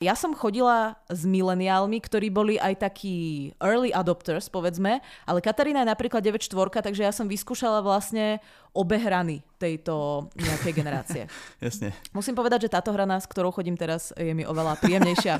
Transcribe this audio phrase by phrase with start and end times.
[0.00, 5.92] Ja som chodila s mileniálmi, ktorí boli aj takí early adopters, povedzme, ale Katarína je
[5.92, 8.40] napríklad 9.4, takže ja som vyskúšala vlastne
[8.72, 11.22] obe hrany tejto nejakej generácie.
[11.60, 11.92] Jasne.
[12.16, 15.36] Musím povedať, že táto hrana, s ktorou chodím teraz, je mi oveľa príjemnejšia.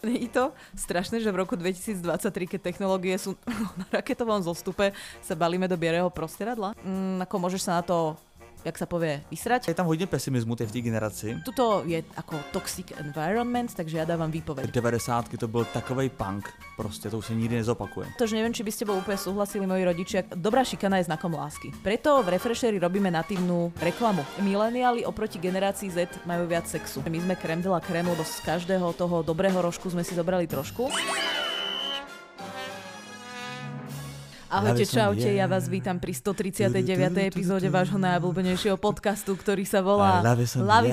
[0.00, 3.36] Nie je to strašné, že v roku 2023, keď technológie sú
[3.76, 6.72] na raketovom zostupe, sa balíme do bierého prostredla?
[6.80, 8.16] Mm, ako môžeš sa na to
[8.64, 9.68] jak sa povie, vysrať.
[9.68, 11.36] Je tam hodně pesimismu v té generaci.
[11.44, 14.70] Tuto je ako toxic environment, takže ja dávam výpoveď.
[14.70, 18.06] 90 to byl takovej punk, prostě to už se nikdy nezopakuje.
[18.24, 20.24] že neviem, či by ste bol úplne súhlasili moji rodičia.
[20.34, 21.70] Dobrá šikana je znakom lásky.
[21.82, 24.24] Preto v Refresheri robíme natívnu reklamu.
[24.40, 27.04] Mileniáli oproti generácii Z majú viac sexu.
[27.04, 30.48] My sme krem de la krem, lebo z každého toho dobrého rožku sme si zobrali
[30.48, 30.88] trošku.
[34.54, 37.26] Ahojte, čaute, ja vás vítam pri 139.
[37.26, 40.22] epizóde vášho najobľúbenejšieho podcastu, ktorý sa volá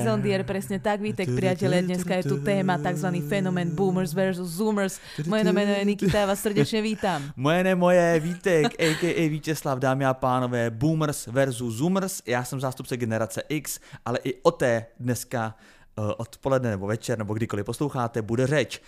[0.10, 3.22] on the air, presne tak, vítek priatelia, dneska je tu téma tzv.
[3.30, 4.98] fenomén Boomers versus Zoomers.
[5.30, 7.22] Moje meno je Nikita, ja vás srdečne vítam.
[7.38, 9.23] Moje ne moje, Vítek, a.k.a.
[9.30, 14.52] Vítězslav, dámy a pánové, Boomers versus Zoomers, já jsem zástupce generace X, ale i o
[14.52, 15.53] té dneska
[16.02, 18.81] uh, odpoledne nebo večer, nebo kdykoliv posloucháte, bude řeč.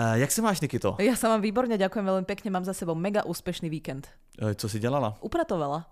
[0.00, 0.96] Uh, jak se máš, Nikito?
[0.96, 4.08] Ja sa mám výborne, ďakujem veľmi pekne, mám za sebou mega úspešný víkend.
[4.40, 5.20] Uh, co si dělala?
[5.20, 5.84] Upratovala.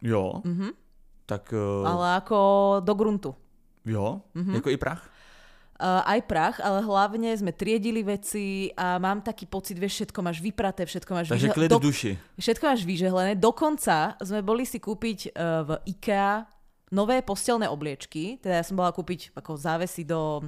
[0.00, 0.40] Jo?
[0.44, 0.72] Mhm.
[1.28, 1.52] Tak...
[1.52, 1.84] Uh...
[1.84, 2.38] Ale ako
[2.80, 3.36] do gruntu.
[3.84, 4.24] Jo?
[4.32, 4.54] Mhm.
[4.54, 5.04] Jako i prach?
[5.74, 10.38] Uh, aj prach, ale hlavne sme triedili veci a mám taký pocit, vieš, všetko máš
[10.38, 11.68] vypraté, všetko máš Takže vyžehlené.
[11.68, 11.82] Do...
[11.82, 12.16] duši.
[12.40, 13.32] Všetko máš vyžehlené.
[13.36, 16.46] Dokonca sme boli si kúpiť uh, v IKEA
[16.94, 20.46] nové postelné obliečky, teda ja som bola kúpiť ako závesy do,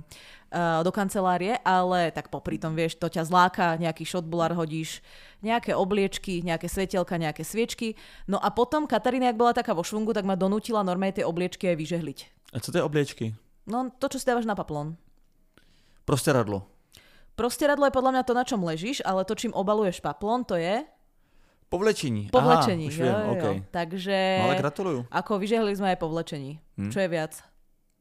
[0.55, 5.03] uh, do kancelárie, ale tak popri tom, vieš, to ťa zláka, nejaký shotbulár hodíš,
[5.43, 7.99] nejaké obliečky, nejaké svetelka, nejaké sviečky.
[8.31, 11.75] No a potom Katarína, ak bola taká vo švungu, tak ma donútila normálne tie obliečky
[11.75, 12.19] aj vyžehliť.
[12.55, 13.35] A co to je obliečky?
[13.67, 14.95] No to, čo si dávaš na paplón.
[16.07, 16.71] Prosteradlo.
[17.35, 20.87] Prosteradlo je podľa mňa to, na čom ležíš, ale to, čím obaluješ paplón, to je
[21.69, 22.29] Povlečení.
[22.33, 23.57] Povlečení, Aha, už jo, viem, okay.
[23.57, 23.65] jo.
[23.71, 24.39] Takže...
[24.39, 25.01] No ale gratuluju.
[25.11, 26.63] Ako vyžehli sme aj povlečení.
[26.79, 26.91] Hmm.
[26.95, 27.43] Čo je viac?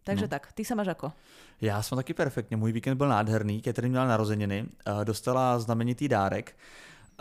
[0.06, 0.32] Takže no.
[0.32, 1.12] tak, ty sa máš ako?
[1.62, 4.66] Já jsem taky perfektně, můj víkend byl nádherný, Catherine měla narozeniny,
[5.04, 6.56] dostala znamenitý dárek.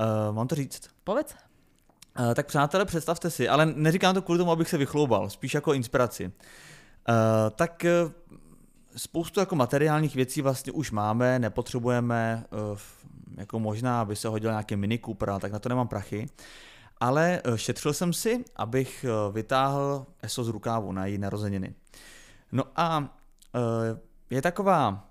[0.01, 0.89] Uh, mám to říct?
[1.05, 1.35] Povedz.
[2.19, 5.75] Uh, tak přátelé, představte si, ale neříkám to kvůli tomu, abych se vychloubal, spíš jako
[5.75, 6.33] inspiraci.
[7.57, 7.85] Tak
[8.97, 12.45] spoustu jako materiálních věcí vlastně už máme, nepotřebujeme
[13.37, 16.27] jako možná, aby se hodil nějaký Mini Cooper, tak na to nemám prachy.
[17.01, 21.75] Ale eh, šetřil jsem si, abych eh, vytáhl ESO z rukávu na její narozeniny.
[22.53, 23.17] No a
[23.55, 23.99] eh,
[24.31, 25.09] je taková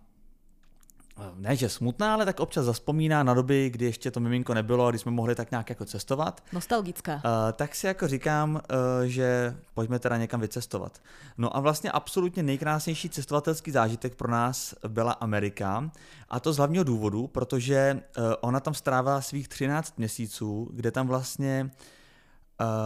[1.35, 4.89] ne že smutná, ale tak občas zaspomíná na doby, kdy ještě to miminko nebylo a
[4.89, 6.43] kdy jsme mohli tak nějak jako cestovat.
[6.53, 7.13] Nostalgická.
[7.13, 7.21] Uh,
[7.53, 8.61] tak si jako říkám, uh,
[9.05, 11.01] že pojďme teda někam vycestovat.
[11.37, 15.91] No a vlastně absolutně nejkrásnější cestovatelský zážitek pro nás byla Amerika
[16.29, 21.07] a to z hlavního důvodu, protože uh, ona tam strávila svých 13 měsíců, kde tam
[21.07, 21.71] vlastně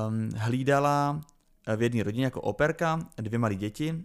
[0.08, 1.22] um, hlídala
[1.76, 4.04] v jedné rodině jako operka, dvě malé děti,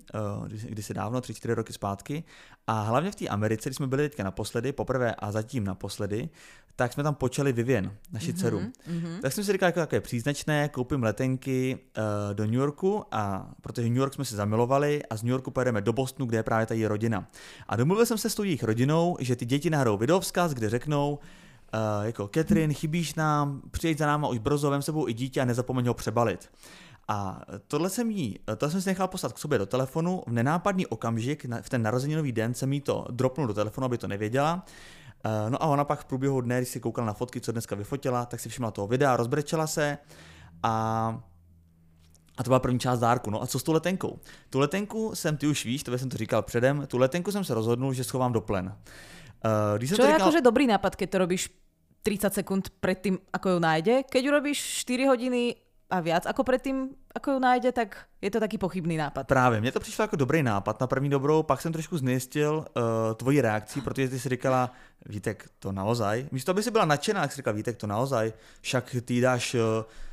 [0.69, 2.25] kdysi dávno, tři, čtyři roky zpátky.
[2.67, 6.29] A hlavně v té Americe, když jsme byli teďka naposledy, poprvé a zatím naposledy,
[6.77, 8.61] tak jsme tam počali Vivian, naši mm-hmm, dceru.
[8.61, 9.21] Mm-hmm.
[9.21, 13.89] Tak jsem si říkal, jako také příznačné, koupím letenky uh, do New Yorku, a protože
[13.89, 16.67] New York jsme si zamilovali a z New Yorku pojedeme do Bostonu, kde je právě
[16.67, 17.29] ta její rodina.
[17.69, 21.13] A domluvil jsem se s tou jejich rodinou, že ty děti nahrou videovzkaz, kde řeknou,
[21.13, 25.45] uh, jako Catherine, chybíš nám, přijeď za náma už brzo, vem sebou i dítě a
[25.45, 26.51] nezapomeň ho přebalit.
[27.09, 30.87] A tohle jsem jí, to jsem si nechal poslat k sobě do telefonu, v nenápadný
[30.87, 34.65] okamžik, v ten narozeninový den jsem jí to dropnul do telefonu, aby to nevěděla.
[35.25, 37.77] Eh, no a ona pak v průběhu dne, když si koukala na fotky, co dneska
[37.77, 39.99] vyfotila, tak si všimla toho videa, rozbrečela se
[40.63, 41.23] a
[42.39, 43.31] a to byla první část dárku.
[43.31, 44.19] No a co s tou letenkou?
[44.51, 47.55] Tu letenku jsem, ty už víš, to jsem to říkal předem, tu letenku jsem se
[47.55, 48.67] rozhodnul, že schovám do plen.
[48.67, 50.23] Uh, když Čo je říkal...
[50.23, 51.51] akože dobrý nápad, keď to robíš
[52.03, 54.03] 30 sekúnd predtým, ako ju nájde.
[54.11, 55.55] Keď ju robíš 4 hodiny
[55.93, 59.27] a viac ako predtým, ako ju nájde, tak je to taký pochybný nápad.
[59.27, 62.83] Právě, mně to přišlo jako dobrý nápad na první dobrou, pak jsem trošku znejistil uh,
[63.15, 64.71] tvoji reakci, protože ty si říkala,
[65.07, 66.27] Vítek, to naozaj.
[66.33, 68.33] Místo, aby si byla nadšená, tak si říkala, Vítek, to naozaj.
[68.61, 69.61] Však ty dáš, uh,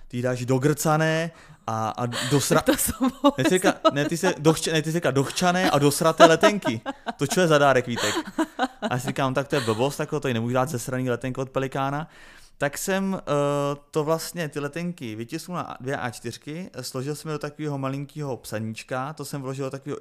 [0.07, 1.31] ty dáš dogrcané
[1.67, 2.61] a, a dosra...
[2.65, 6.25] to som ne, ty, říká, ne, ty, se dochč, ne, ty říká dochčané a dosraté
[6.25, 6.81] letenky.
[7.17, 8.15] To čo je za dárek, Vítek?
[8.81, 11.41] A já si říkám, tak to je blbost, tak to nemůžu dát ze sraný letenku
[11.41, 12.07] od Pelikána
[12.59, 13.19] tak jsem uh,
[13.91, 19.13] to vlastně, ty letenky vytisknul na dvě A4, složil jsem je do takového malinkého psaníčka,
[19.13, 19.97] to jsem vložil do takového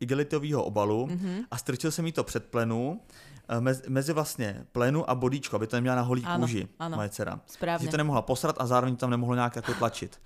[0.00, 1.44] igelitového, obalu mm-hmm.
[1.50, 3.00] a strčil jsem jí to před plenu,
[3.48, 6.96] eh, mezi, mezi vlastně plenu a bodíčko, aby to neměla na holí Ano, kůži, ano.
[6.96, 7.40] moje dcera.
[7.46, 7.84] Správně.
[7.84, 10.20] Že to nemohla posrat a zároveň tam nemohlo nějak jako tlačit.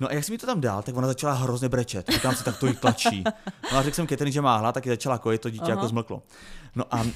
[0.00, 2.10] No a jak jsem mi to tam dal, tak ona začala hrozně brečet.
[2.12, 3.24] Říkám si, tak to jí tlačí.
[3.72, 5.70] No a řekl jsem Catherine, že má hlad, tak ji začala kojit, to dítě Aha.
[5.70, 6.22] jako zmlklo.
[6.76, 7.08] No a uh,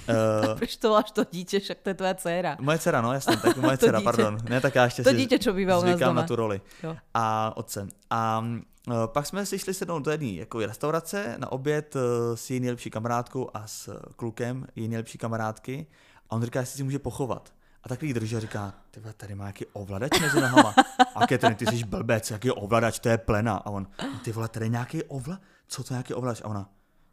[0.56, 2.56] Prečo to voláš to dítě, však to je tvoja dcéra.
[2.60, 4.38] moje dcera, no jasně, tak moje dcera, pardon.
[4.48, 6.12] Ne, tak já ještě To dítě, čo býva u nás doma.
[6.12, 6.60] na tu roli.
[6.82, 6.96] Jo.
[7.14, 7.88] A otcem.
[8.10, 8.44] A
[8.88, 12.00] uh, pak jsme si šli sednout do jedné jako restaurace na oběd uh,
[12.34, 15.86] s její nejlepší kamarádkou a s eh, klukem její nejlepší kamarádky.
[16.30, 17.52] A on říká, jestli si může pochovat.
[17.84, 20.74] A tak jí drží a říká, ty vole, tady má nějaký ovladač mezi nohama.
[21.14, 23.56] A Catherine, ty jsi blbec, jaký ovladač, to je plena.
[23.56, 25.40] A on, "No ty vole, tady nějaký ovla?
[25.68, 26.40] Co to je nějaký ovladač?
[26.40, 26.68] A ona,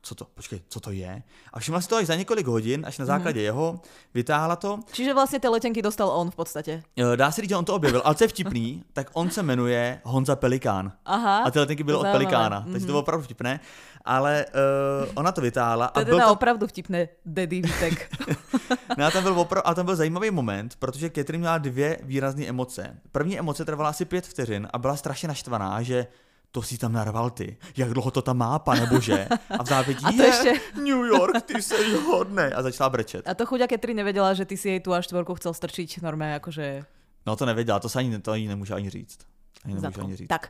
[0.07, 1.23] co to, počkej, co to je?
[1.53, 3.79] A všimla si to až za několik hodin, až na základě jeho,
[4.13, 6.73] vytáhla to Čiže vlastne tie letenky dostal on v podstate.
[6.95, 9.43] Eh, Dá se říct, že on to objevil, ale co je vtipný, tak on se
[9.43, 10.91] jmenuje Honza Pelikán.
[11.05, 11.43] Aha.
[11.43, 12.11] A ty letenky byly to od.
[12.11, 13.59] Pelikána, takže to bylo opravdu vtipné.
[14.05, 18.15] Ale uh, ona to vytáhla To a je byl teda to, opravdu vtipné, Daddy Vitek.
[18.97, 22.45] no, a tam byl opravdu, a tam byl zajímavý moment, protože Catherine měla dvě výrazné
[22.47, 22.99] emoce.
[23.11, 26.07] První emoce trvala asi pět vteřin a byla strašně naštvaná, že
[26.51, 27.57] to si tam narval ty.
[27.77, 29.27] Jak dlouho to tam má, pane bože?
[29.59, 32.51] A v zápětí, A to je, ještě- New York, ty jsi hodnej.
[32.55, 33.27] A začala brečet.
[33.29, 36.39] A to chuďa Ketri nevedela, že ty si jej tu až štvorku chcel strčiť normálne
[36.39, 36.85] akože
[37.27, 39.19] No to nevěděla, to se ani, to ani nemůže ani říct.
[39.65, 40.27] Ani nemůže ani říct.
[40.31, 40.47] Tak.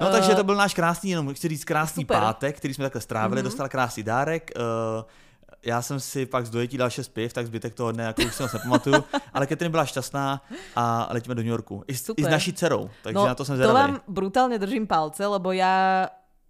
[0.00, 2.16] No Eh, takže to byl náš krásný, jenom chci říct krásný super.
[2.20, 3.44] pátek, který jsme takhle strávili, Mhm.
[3.44, 4.50] dostal krásný dárek.
[4.56, 5.04] Uh,
[5.66, 8.34] já jsem si pak z dojetí dal šest piv, tak zbytek toho dne jako už
[8.34, 9.04] si moc nepamatuju,
[9.34, 10.42] ale Catherine byla šťastná
[10.76, 11.82] a letíme do New Yorku.
[11.86, 12.30] I, s- i s Super.
[12.30, 13.74] naší dcerou, takže no, na to jsem to zvedavý.
[13.74, 16.06] vám brutálne držím palce, lebo ja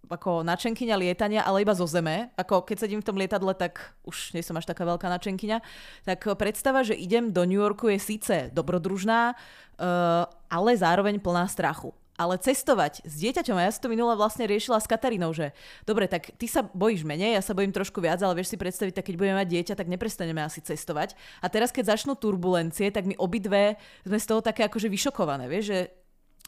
[0.07, 2.31] ako načenkyňa lietania, ale iba zo zeme.
[2.39, 5.59] Ako keď sedím v tom lietadle, tak už nie som až taká veľká načenkyňa.
[6.07, 11.91] Tak predstava, že idem do New Yorku je síce dobrodružná, uh, ale zároveň plná strachu.
[12.17, 15.53] Ale cestovať s dieťaťom, a ja som to minule vlastne riešila s Katarínou, že
[15.85, 18.97] dobre, tak ty sa bojíš menej, ja sa bojím trošku viac, ale vieš si predstaviť,
[18.97, 21.13] tak keď budeme mať dieťa, tak neprestaneme asi cestovať.
[21.41, 25.65] A teraz, keď začnú turbulencie, tak my obidve sme z toho také akože vyšokované, vieš,
[25.69, 25.79] že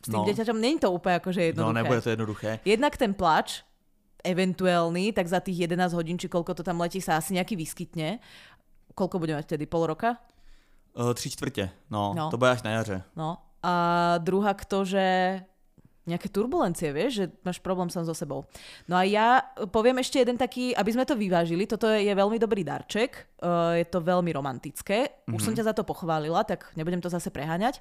[0.02, 0.26] s tým No.
[0.26, 1.78] dieťaťom není to úplne akože No jednoduché.
[1.78, 2.50] nebude to jednoduché.
[2.66, 3.62] Jednak ten plač,
[4.26, 8.20] eventuálny, tak za tých 11 hodín, či koľko to tam letí, sa asi nejaký vyskytne.
[8.98, 9.66] Koľko budeme mať vtedy?
[9.70, 10.18] Pol roka?
[10.98, 12.30] Uh, tři čtvrtě, no, No.
[12.32, 13.04] to bude až na jaře.
[13.16, 13.38] No.
[13.64, 13.74] A
[14.18, 15.06] druhá to, že
[16.08, 18.48] nejaké turbulencie, vieš, že máš problém sám so sebou.
[18.90, 22.40] No a ja poviem ešte jeden taký, aby sme to vyvážili, toto je, je veľmi
[22.42, 27.04] dobrý darček, uh, je to veľmi romantické, už som ťa za to pochválila, tak nebudem
[27.04, 27.78] to zase preháňať,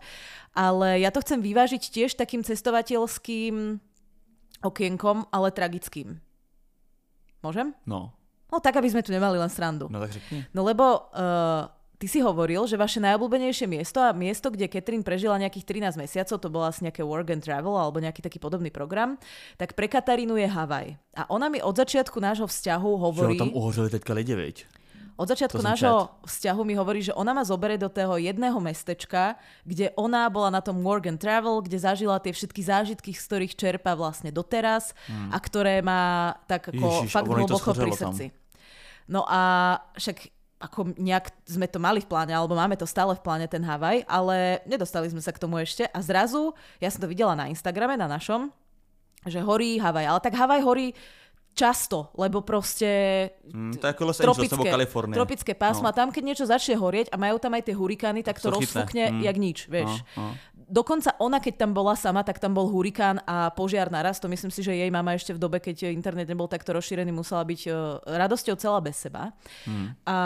[0.52, 3.80] ale ja to chcem vyvážiť tiež takým cestovateľským
[4.60, 6.18] okienkom, ale tragickým.
[7.40, 7.72] Môžem?
[7.86, 8.12] No,
[8.48, 9.92] No tak, aby sme tu nemali len srandu.
[9.92, 10.40] no tak řekni.
[10.56, 11.68] No lebo uh,
[11.98, 16.36] ty si hovoril, že vaše najobľúbenejšie miesto a miesto, kde Catherine prežila nejakých 13 mesiacov,
[16.38, 19.18] to bolo asi nejaké work and travel alebo nejaký taký podobný program,
[19.58, 20.94] tak pre Katarínu je Havaj.
[21.18, 23.36] A ona mi od začiatku nášho vzťahu Že hovorí...
[23.36, 24.56] ho tam uhořeli teďka lidi, viď?
[25.18, 29.34] Od začiatku nášho vzťahu mi hovorí, že ona ma zobere do toho jedného mestečka,
[29.66, 33.58] kde ona bola na tom work and travel, kde zažila tie všetky zážitky, z ktorých
[33.58, 34.94] čerpa vlastne doteraz
[35.34, 38.14] a ktoré má tak ako Ježiš, fakt hlboko pri schořelo tam.
[38.14, 38.26] srdci.
[39.10, 39.40] No a
[39.98, 43.62] však ako nejak sme to mali v pláne, alebo máme to stále v pláne ten
[43.62, 47.46] Havaj, ale nedostali sme sa k tomu ešte a zrazu, ja som to videla na
[47.46, 48.50] Instagrame, na našom,
[49.22, 50.86] že horí Havaj, ale tak Havaj horí
[51.54, 52.90] často, lebo proste
[53.50, 55.14] Mm, to je jako Los Angeles nebo Kalifornie.
[55.14, 55.90] tropické pásma.
[55.90, 55.96] No.
[55.96, 59.10] Tam, keď niečo začne horieť a majú tam aj tie hurikány, tak to To rozfúkne
[59.10, 59.22] Mm.
[59.24, 59.90] jak nič, vieš.
[60.14, 60.30] No, no.
[60.68, 64.20] Dokonca ona, keď tam bola sama, tak tam bol hurikán a požiar naraz.
[64.20, 67.40] To myslím si, že jej mama ešte v dobe, keď internet nebol takto rozšírený, musela
[67.40, 69.32] byť uh, radosťou celá bez seba.
[69.64, 69.96] Hmm.
[70.04, 70.16] A,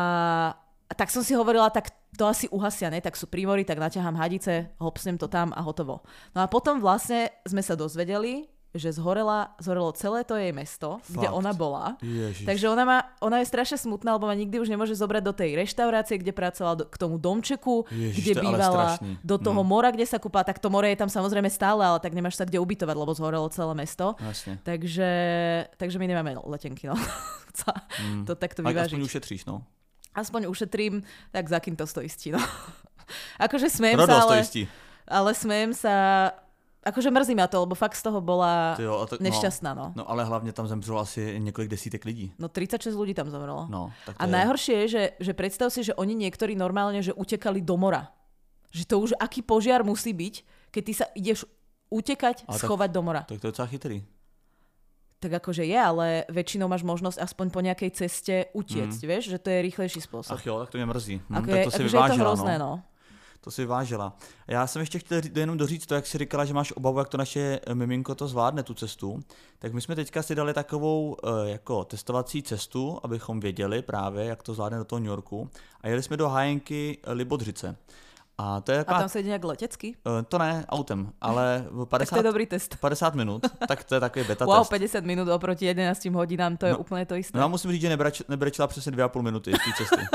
[0.90, 3.00] a tak som si hovorila, tak to asi uhasia, ne?
[3.00, 6.04] Tak sú prímory, tak naťahám hadice, hopsnem to tam a hotovo.
[6.36, 11.28] No a potom vlastne sme sa dozvedeli, že zhorela, zhorelo celé to jej mesto, kde
[11.28, 11.36] Fakt.
[11.36, 11.84] ona bola.
[12.00, 12.48] Ježiš.
[12.48, 15.60] Takže ona, má, ona je strašne smutná, lebo ma nikdy už nemôže zobrať do tej
[15.60, 19.68] reštaurácie, kde pracovala, do, k tomu domčeku, Ježiš, kde to bývala, do toho Mm.
[19.68, 20.48] mora, kde sa kúpala.
[20.48, 23.48] Tak to more je tam samozrejme stále, ale tak nemáš sa kde ubytovať, lebo zhorelo
[23.52, 24.16] celé mesto.
[24.20, 24.58] Jasně.
[24.64, 25.08] Takže,
[25.76, 26.96] takže my nemáme letenky, no.
[28.00, 28.24] Mm.
[28.24, 28.96] to takto A vyvážiť.
[28.96, 29.62] aspoň ušetříš, no.
[30.16, 32.40] Aspoň ušetrím, tak za kým to stojí no.
[33.44, 34.64] akože smejem Pro sa, ale, jistí.
[35.04, 35.96] ale smejem sa,
[36.82, 39.92] akože mrzí ma to, lebo fakt z toho bola Ty jo, a no, nešťastná, no.
[39.96, 40.10] no.
[40.10, 42.34] ale hlavně tam zemřelo asi několik desítek lidí.
[42.38, 43.66] No 36 ľudí tam zomrelo.
[43.70, 44.32] No, tak A je...
[44.32, 48.10] najhoršie je, že, že predstav si, že oni niektorí normálne, že utekali do mora.
[48.74, 50.34] Že to už aký požiar musí byť,
[50.74, 51.46] keď ty sa ideš
[51.92, 53.22] utekať, Ale tak- schovať do mora.
[53.22, 53.98] Tak to je docela chytrý.
[55.22, 59.54] Tak akože je, ale väčšinou máš možnosť aspoň po nejakej ceste utiecť, vieš, že to
[59.54, 60.34] je rýchlejší spôsob.
[60.34, 61.22] Ach jo, tak to mě mrzí.
[61.30, 62.66] Hm, Ako tak je, to si akože je to vyvážila, hrozné, no.
[62.66, 62.91] no.
[63.44, 64.16] To si vážila.
[64.48, 67.16] Já jsem ještě chtěl jenom doříct to, jak si říkala, že máš obavu, jak to
[67.16, 69.20] naše miminko to zvládne, tu cestu.
[69.58, 74.42] Tak my jsme teďka si dali takovou uh, jako testovací cestu, abychom věděli právě, jak
[74.42, 75.50] to zvládne do toho New Yorku.
[75.80, 77.76] A jeli jsme do hájenky Libodřice.
[78.38, 78.96] A, to je taková...
[78.96, 79.96] a tam se jde nějak letecky?
[80.28, 82.76] To ne, autem, ale 50, tak to je dobrý test.
[82.76, 84.68] 50 minut, tak to je takový beta wow, test.
[84.68, 87.38] 50 minut oproti 11 hodinám, to je no, úplně to isté.
[87.38, 90.06] No já musím říct, že nebreč, nebrečila přesně 2,5 minuty z té cesty.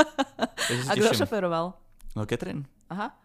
[0.89, 1.73] a kdo šoferoval?
[2.15, 2.63] No Catherine.
[2.89, 3.19] Aha.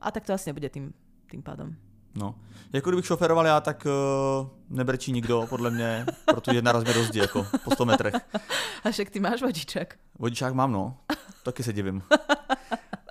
[0.00, 0.94] A tak to asi nebude tým,
[1.30, 1.74] tým pádom.
[2.14, 2.34] No,
[2.72, 7.46] jako kdybych šoferoval já, tak uh, nebrečí nikdo, podle mě, protože naraz mě rozdí, jako
[7.64, 8.14] po 100 metrech.
[8.84, 9.98] A však ty máš vodičák.
[10.18, 10.96] Vodičák mám, no.
[11.42, 12.02] Taky se divím.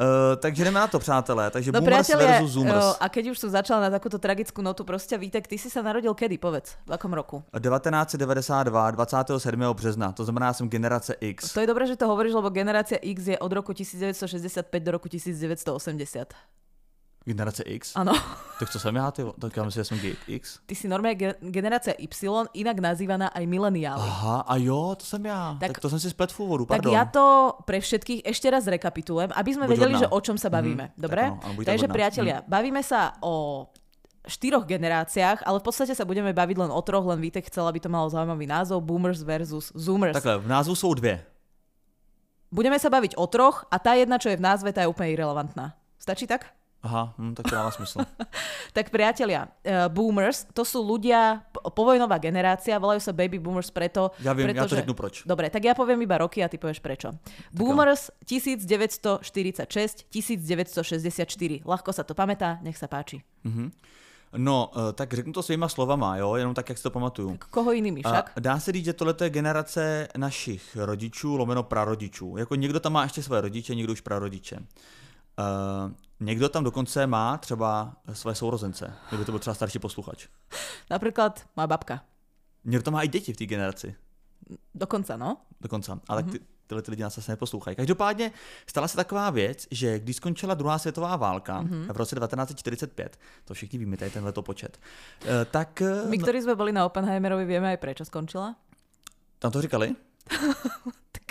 [0.01, 1.51] Uh, takže jdeme na to, přátelé.
[1.51, 2.85] Takže no, Boomers versus Zoomers.
[2.85, 5.81] Jo, a keď už som začala na takúto tragickú notu, prostě Vítek, ty si sa
[5.81, 6.77] narodil kedy, povedz?
[6.85, 7.43] V akom roku?
[7.59, 9.59] 1992, 27.
[9.73, 11.53] března, to znamená, jsem generace X.
[11.53, 15.09] To je dobré, že to hovoríš, lebo generácia X je od roku 1965 do roku
[15.09, 16.33] 1980.
[17.27, 17.91] Generace X?
[17.99, 18.15] Ano.
[18.59, 19.21] Tak co jsem já, ty?
[19.39, 20.59] Tak já myslím, že jsem X.
[20.65, 23.99] Ty si normálně ge- generace Y, inak nazývaná aj mileniály.
[23.99, 25.57] Aha, a jo, to jsem já.
[25.59, 26.87] Tak, tak to jsem si splet v úvodu, pardon.
[26.87, 30.39] Tak ja to pre všetkých ešte raz rekapitulujem, aby sme buď vedeli, že o čom
[30.39, 30.95] sa bavíme.
[30.95, 31.23] Mm, Dobre?
[31.27, 32.45] Tak ano, Takže priatelia, mm.
[32.47, 33.67] bavíme sa o
[34.23, 37.83] štyroch generáciách, ale v podstate sa budeme baviť len o troch, len Vítek chcel, aby
[37.83, 40.15] to malo zaujímavý názov, Boomers versus Zoomers.
[40.15, 41.27] Takhle, v názvu sú dve.
[42.47, 45.11] Budeme sa baviť o troch a tá jedna, čo je v názve, tá je úplne
[45.11, 45.75] irrelevantná.
[45.99, 46.56] Stačí tak?
[46.87, 47.99] Aha, hm, tak to dáva smysl.
[48.77, 54.15] tak priatelia, uh, boomers, to sú ľudia, povojnová generácia, volajú sa baby boomers preto...
[54.23, 55.27] Ja viem, preto, ja to řeknu proč.
[55.27, 57.11] Dobre, tak ja poviem iba roky a ty povieš prečo.
[57.11, 61.67] Tak boomers 1946, 1964.
[61.67, 63.19] Ľahko sa to pamätá, nech sa páči.
[63.43, 63.67] Uh-huh.
[64.37, 67.31] No, uh, tak řeknu to svýma slovama, jo, jenom tak, jak si to pamatuju.
[67.31, 68.31] Tak koho jinými však?
[68.39, 72.37] Dá se říct, že tohle je generace našich rodičů, lomeno prarodičů.
[72.37, 74.59] Jako někdo tam má ještě své rodiče, někdo už prarodiče.
[75.39, 80.27] Uh, někdo tam dokonce má třeba své sourozence, kdyby to byl třeba starší posluchač.
[80.89, 82.03] Například má babka.
[82.65, 83.95] Někdo tam má i děti v té generaci.
[84.75, 85.37] Dokonce, no.
[85.61, 85.91] Dokonce.
[86.07, 86.31] Ale mm-hmm.
[86.31, 87.75] ty, tyhle ty lidi nás zase neposlouchají.
[87.75, 88.31] Každopádně
[88.67, 91.93] stala se taková věc, že když skončila druhá světová válka mm-hmm.
[91.93, 94.79] v roce 1945, to všichni víme, tady tenhle počet,
[95.25, 95.81] eh, tak...
[96.09, 98.55] My, kteří jsme byli na Oppenheimerovi, víme aj prečo skončila?
[99.39, 99.95] Tam to říkali?
[101.11, 101.23] tak,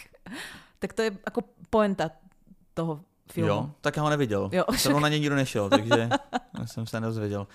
[0.79, 2.11] tak to je jako poenta
[2.75, 3.01] toho
[3.33, 3.49] filmu.
[3.49, 4.51] Jo, tak já ho neviděl.
[4.53, 4.97] Jo, však...
[4.97, 6.09] na něj nikdo nešel, takže
[6.65, 7.47] jsem se nedozvěděl.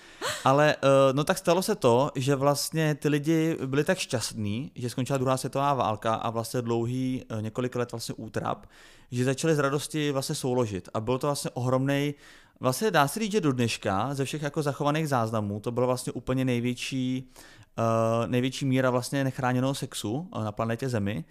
[0.43, 4.89] Ale uh, no tak stalo se to, že vlastně ty lidi byli tak šťastní, že
[4.89, 8.65] skončila druhá světová válka a vlastně dlouhý uh, několik let vlastně útrap,
[9.11, 10.89] že začali z radosti vlastně souložit.
[10.93, 12.13] A byl to vlastně ohromný
[12.61, 16.13] Vlastně dá se říct, že do dneška ze všech jako zachovaných záznamů to bylo vlastně
[16.13, 17.31] úplně největší,
[17.77, 21.25] uh, největší míra vlastně nechráněného sexu na planetě Zemi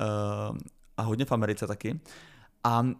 [0.00, 0.58] uh,
[0.96, 2.00] a hodně v Americe taky.
[2.64, 2.92] A uh,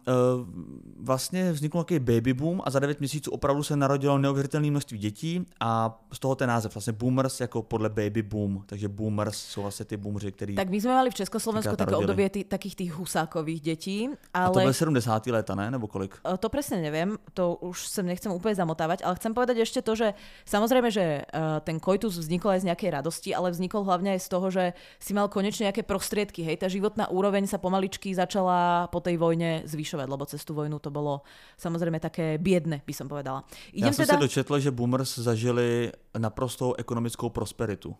[0.99, 5.45] vlastně vznikl takový baby boom a za 9 měsíců opravdu se narodilo neuvěřitelné množství dětí
[5.59, 9.85] a z toho ten název vlastně boomers jako podle baby boom, takže boomers jsou vlastně
[9.85, 10.55] ty boomři, který...
[10.55, 14.45] Tak my jsme měli v Československu také období tý, takých tých husákových dětí, ale...
[14.45, 15.27] A to byly 70.
[15.27, 15.71] léta, ne?
[15.71, 16.19] Nebo kolik?
[16.29, 19.95] Uh, to přesně nevím, to už sem nechcem úplně zamotávať, ale chcem povedať ešte to,
[19.95, 20.13] že
[20.45, 24.27] samozrejme, že uh, ten koitus vznikol aj z nejakej radosti, ale vznikol hlavne aj z
[24.29, 24.65] toho, že
[24.99, 29.56] si mal konečne nejaké prostriedky, hej, tá životná úroveň sa pomaličky začala po tej vojne
[29.65, 31.25] zvyšovať, lebo cez tú vojnu to bolo
[31.57, 33.47] samozrejme také biedne, by som povedala.
[33.73, 34.19] Idem jsem teda...
[34.19, 37.95] si dočetl, že boomers zažili naprostou ekonomickou prosperitu.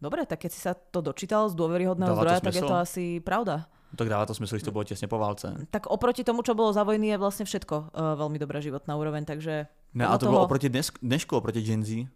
[0.00, 3.68] Dobre, tak keď si sa to dočítal z dôveryhodného zdroja, tak je to asi pravda.
[3.92, 5.66] No tak dává to smysl, když to bylo těsně po válce.
[5.70, 9.26] Tak oproti tomu, čo bolo za vojny, je vlastne všetko uh, veľmi dobrá životná úroveň,
[9.26, 9.66] takže...
[9.92, 10.32] Ne, a to toho...
[10.32, 12.06] bylo oproti dnes, dnešku, oproti Gen Z.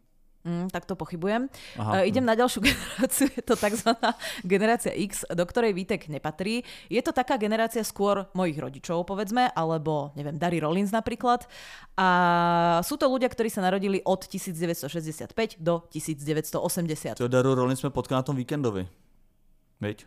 [0.44, 1.48] Mm, tak to pochybujem.
[1.80, 2.28] Aha, uh, idem mm.
[2.28, 3.96] na ďalšiu generáciu, je to tzv.
[4.52, 6.60] generácia X, do ktorej Vítek nepatrí.
[6.92, 11.48] Je to taká generácia skôr mojich rodičov, povedzme, alebo neviem, Dary Rollins napríklad.
[11.96, 12.08] A
[12.84, 15.32] sú to ľudia, ktorí sa narodili od 1965
[15.64, 17.16] do 1980.
[17.16, 18.84] To Daru Rollins sme potkali na tom víkendovi.
[19.80, 20.04] Veď?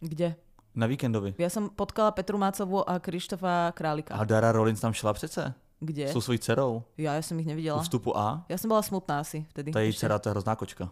[0.00, 0.40] Kde?
[0.72, 1.36] Na víkendovi.
[1.36, 4.16] Ja som potkala Petru Mácovú a Krištofa Králika.
[4.16, 5.65] A Dara Rollins tam šla přece?
[5.80, 6.08] Kde?
[6.08, 6.82] S svojí dcerou.
[6.96, 7.76] Ja, ja som ich nevidela.
[7.76, 8.48] U vstupu A.
[8.48, 9.76] Ja som bola smutná asi vtedy.
[9.76, 10.88] Ta její dcera, to je hrozná kočka.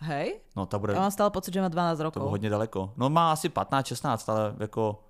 [0.00, 0.40] Hej?
[0.56, 0.92] No, ta bude...
[0.92, 2.22] Já mám stále pocit, že má 12 rokov.
[2.22, 2.92] To hodně daleko.
[2.96, 5.04] No má asi 15, 16, ale jako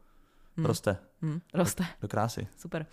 [0.56, 0.66] hmm.
[0.66, 0.96] roste.
[1.22, 1.82] Hmm, roste.
[1.82, 2.46] Do, do krásy.
[2.56, 2.87] Super.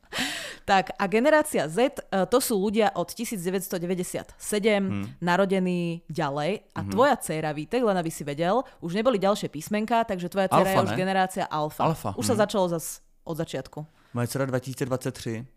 [0.67, 5.23] tak a generácia Z, e, to sú ľudia od 1997, hmm.
[5.23, 6.91] narodení ďalej a hmm.
[6.91, 10.83] tvoja dcéra, Vítek, len aby si vedel, už neboli ďalšie písmenka, takže tvoja dcéra Alfa,
[10.83, 10.99] je už ne?
[10.99, 11.87] generácia alfa.
[11.87, 12.31] Alfa, Už hmm.
[12.35, 13.79] sa začalo zas od začiatku.
[14.11, 15.47] Moje dcera 2023.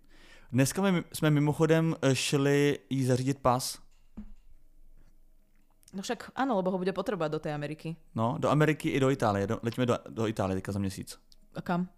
[0.54, 3.78] Dneska my, jsme mimochodem eh, šli jí zařídit pas.
[5.90, 7.98] No však áno, lebo ho bude potrebovať do tej Ameriky.
[8.14, 9.46] No, do Ameriky i do Itálie.
[9.46, 11.18] Do, letíme do, do Itálie teďka za měsíc.
[11.54, 11.90] A kam?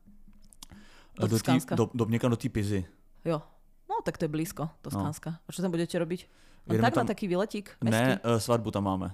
[1.21, 2.85] Do, Do do, tý, do, do, někam do té Pizy.
[3.25, 3.43] Jo.
[3.91, 5.31] No, tak to je blízko, Toskánska.
[5.31, 5.37] No.
[5.45, 6.21] A čo tam budete robiť?
[6.67, 7.77] Len tak na tam- taký výletík?
[7.83, 8.11] Ne, mestský?
[8.25, 9.11] eh, svatbu tam máme.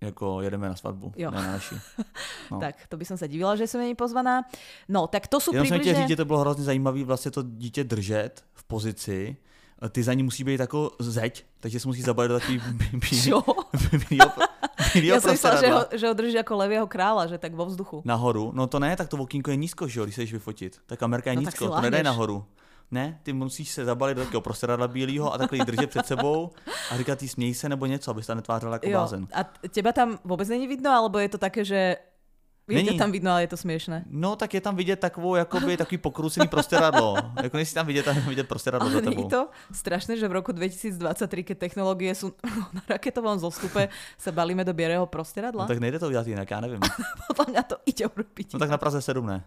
[0.00, 1.30] Jako jedeme na svatbu, Jo.
[1.30, 1.74] ne na naši.
[2.50, 2.60] No.
[2.60, 4.46] Tak, to by som sa divila, že som není pozvaná.
[4.86, 6.06] No, tak to sú Jenom približne...
[6.06, 9.36] říct, že to bylo hrozně zajímavé vlastně to dítě držet v pozici.
[9.82, 12.60] Eh, Ty za ní musí být jako zeď, takže se musí zabalit do takový
[13.22, 13.42] Čo?
[14.08, 14.32] bílého
[14.96, 18.00] Ja som myslela, že ho, že ho drží ako levého kráľa, že tak vo vzduchu.
[18.04, 18.52] Nahoru.
[18.54, 20.72] No to ne, tak to okýnko je nízko, že jo, když se jdeš vyfotit.
[20.86, 22.04] Tak kamerka je No nízko, si to láhneš.
[22.04, 22.44] nahoru.
[22.90, 26.50] Ne, ty musíš se zabalit do takového prostředadla bílého a takhle držet před sebou
[26.90, 28.92] a říkat jí směj se nebo něco, aby se netvářila jako Jo.
[28.98, 29.26] blázen.
[29.34, 31.96] A t- teba tam vôbec není vidno, alebo je to také, že...
[32.66, 32.98] Je Není.
[32.98, 34.04] tam vidno, ale je to smiešné.
[34.10, 37.14] No, tak je tam vidět takovou, jakoby, takový pokrucený prostěradlo.
[37.42, 39.28] jako nejsi tam vidět, tam je vidět prostěradlo za tebou.
[39.30, 42.34] to strašné, že v roku 2023, keď technológie sú
[42.74, 43.86] na raketovom zostupe,
[44.18, 45.66] sa balíme do bierého No, prostieradla?
[45.70, 46.80] tak nejde to udělat jinak, já nevím.
[47.30, 48.48] Podľa mňa to ide urobiť.
[48.54, 49.44] No tak na Praze 7 ne.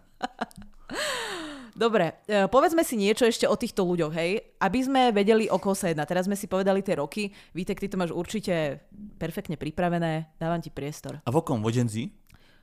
[1.76, 4.58] Dobre, e, povedzme si niečo ešte o týchto ľuďoch, hej?
[4.58, 6.02] Aby sme vedeli, o koho sa jedná.
[6.04, 7.30] Teraz sme si povedali tie roky.
[7.54, 8.82] Vítek, ty to máš určite
[9.18, 10.34] perfektne pripravené.
[10.36, 11.22] Dávam ti priestor.
[11.22, 11.62] A v okom?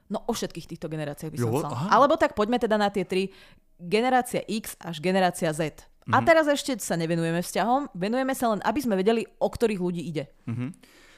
[0.08, 1.88] No o všetkých týchto generáciách by som Jo, aha.
[1.92, 3.32] Alebo tak poďme teda na tie tri.
[3.76, 5.84] Generácia X až generácia Z.
[6.08, 6.14] Mhm.
[6.16, 10.02] A teraz ešte sa nevenujeme vzťahom, venujeme sa len, aby sme vedeli, o ktorých ľudí
[10.08, 10.32] ide.
[10.48, 10.68] Mhm.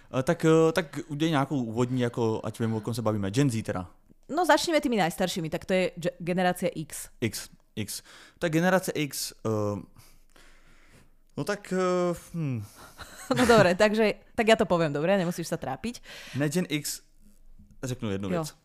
[0.09, 3.29] Eh, Tak, eh, tak udělej nějakou úvodní, jako, ať vím, o kom se bavíme.
[3.31, 3.85] Gen Z teda.
[4.29, 7.09] No začneme tými najstaršími, tak to je ge- generácia X.
[7.21, 7.49] X.
[7.79, 8.03] X.
[8.39, 9.33] Tak generace X...
[9.45, 9.79] Uh,
[11.37, 11.73] no tak...
[11.73, 12.63] Uh, hm.
[13.29, 16.01] No dobre, takže tak ja to poviem, dobre, nemusíš sa trápiť.
[16.33, 17.05] Gen X...
[17.85, 18.41] Řeknu jednu Jo.
[18.41, 18.57] věc.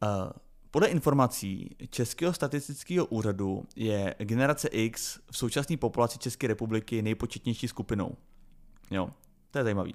[0.00, 0.32] Uh,
[0.70, 8.16] podle informací Českého statistického úřadu je generace X v současné populaci České republiky nejpočetnější skupinou.
[8.90, 9.10] Jo,
[9.50, 9.94] to je zajímavý.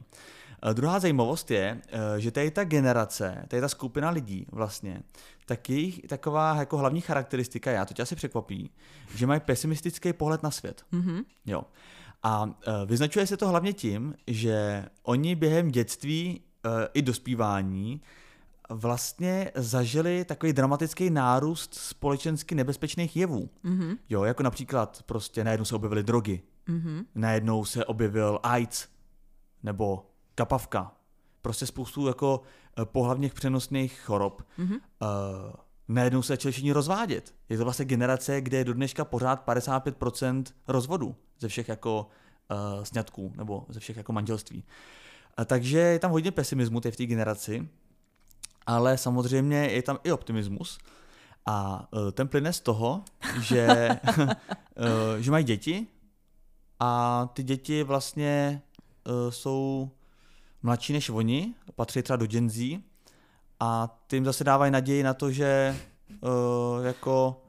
[0.66, 5.04] Uh, druhá zajímavost je, uh, že tady ta generace, tady ta skupina lidí vlastně,
[5.46, 8.72] tak jejich taková jako hlavní charakteristika, já to tě asi překvapí,
[9.16, 10.84] že mají pesimistický pohled na svět.
[10.92, 11.22] Mhm.
[11.46, 11.64] Jo.
[12.24, 12.52] A uh,
[12.86, 16.42] vyznačuje se to hlavně tím, že oni během dětství
[16.94, 18.02] i dospívání
[18.70, 23.50] vlastně zažili takový dramatický nárůst společensky nebezpečných jevů.
[23.64, 23.96] Mhm.
[24.10, 27.06] Jo, jako například prostě najednou se objevily drogy, Mhm.
[27.16, 28.88] najednou se objevil AIDS
[29.64, 30.92] nebo kapavka.
[31.42, 32.42] Prostě spoustu jako
[32.82, 34.42] eh, pohlavních přenosných chorob.
[34.58, 34.74] Mhm.
[34.74, 34.80] Uh,
[35.88, 37.34] najednou se začali všichni rozvádět.
[37.50, 42.08] Je to vlastně generace, kde je do dneška pořád 55% rozvodů ze všech jako
[42.78, 44.64] uh, sňatků nebo ze všech jako manželství.
[45.38, 47.70] A takže je tam hodně pesimismu v té generaci,
[48.66, 50.78] ale samozřejmě je tam i optimismus.
[51.46, 53.04] A uh, ten plyne z toho,
[53.42, 54.28] že, uh,
[55.20, 55.88] že mají děti
[56.80, 58.62] a ty děti vlastně
[59.08, 59.92] uh, jsou
[60.66, 62.80] mladší než oni, patří třeba do Gen Z.
[63.60, 65.76] A jim zase dávají naději na to, že
[66.10, 67.42] uh, jako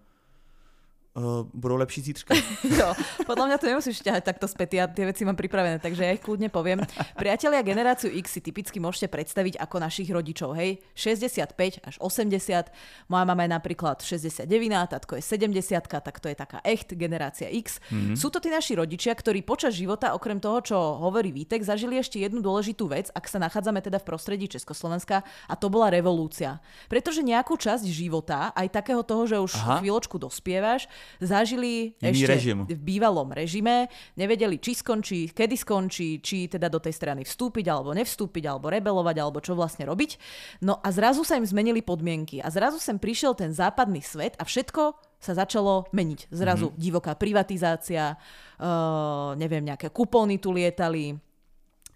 [1.17, 2.35] uh, budou lepší zítřka.
[2.67, 2.93] Jo,
[3.25, 6.21] podľa mňa to nemusíš ťahať takto späť, ja tie veci mám pripravené, takže ja ich
[6.21, 6.83] kľudne poviem.
[7.17, 10.83] Priatelia generáciu X si typicky môžete predstaviť ako našich rodičov, hej?
[10.93, 12.69] 65 až 80,
[13.09, 14.45] moja mama je napríklad 69,
[14.93, 17.81] tatko je 70, tak to je taká echt generácia X.
[17.89, 18.17] Mm-hmm.
[18.19, 22.21] Sú to tí naši rodičia, ktorí počas života, okrem toho, čo hovorí Vítek, zažili ešte
[22.21, 26.59] jednu dôležitú vec, ak sa nachádzame teda v prostredí Československa, a to bola revolúcia.
[26.91, 29.79] Pretože nejakú časť života, aj takého toho, že už Aha.
[29.81, 30.91] chvíľočku dospievaš,
[31.23, 32.59] zažili Iný ešte režim.
[32.67, 37.95] v bývalom režime, nevedeli, či skončí, kedy skončí, či teda do tej strany vstúpiť alebo
[37.97, 40.19] nevstúpiť, alebo rebelovať, alebo čo vlastne robiť.
[40.63, 44.45] No a zrazu sa im zmenili podmienky a zrazu sem prišiel ten západný svet a
[44.45, 46.29] všetko sa začalo meniť.
[46.31, 46.81] Zrazu mm-hmm.
[46.81, 51.17] divoká privatizácia, uh, neviem, nejaké kupóny tu lietali,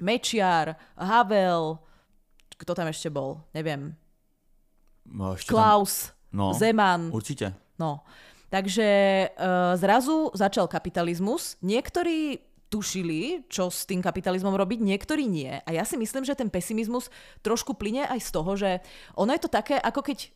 [0.00, 1.76] Mečiar, Havel,
[2.56, 3.92] kto tam ešte bol, neviem,
[5.10, 7.54] No, tam, Klaus, no, Zeman, určitě.
[7.78, 8.00] No,
[8.50, 8.88] Takže
[9.30, 11.54] uh, zrazu začal kapitalizmus.
[11.62, 15.58] Niektorí tušili, čo s tým kapitalizmom robiť, niektorí nie.
[15.58, 17.10] A ja si myslím, že ten pesimizmus
[17.42, 18.70] trošku plyne aj z toho, že
[19.18, 20.30] ono je to také, ako keď uh,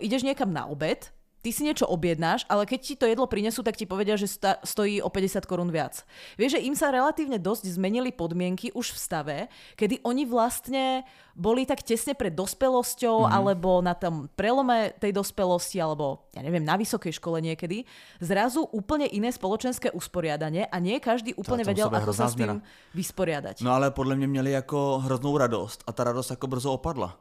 [0.00, 1.12] ideš niekam na obed
[1.46, 4.58] ty si niečo objednáš, ale keď ti to jedlo prinesú, tak ti povedia, že sta-
[4.66, 6.02] stojí o 50 korún viac.
[6.34, 9.36] Vieš, že im sa relatívne dosť zmenili podmienky už v stave,
[9.78, 11.06] kedy oni vlastne
[11.38, 13.30] boli tak tesne pred dospelosťou, mm.
[13.30, 17.86] alebo na tom prelome tej dospelosti, alebo ja neviem, na vysokej škole niekedy,
[18.18, 22.58] zrazu úplne iné spoločenské usporiadanie a nie každý úplne vedel, ako sa s tým
[22.90, 23.62] vysporiadať.
[23.62, 27.14] No ale podle mě měli jako hroznou radost a ta radost jako brzo opadla.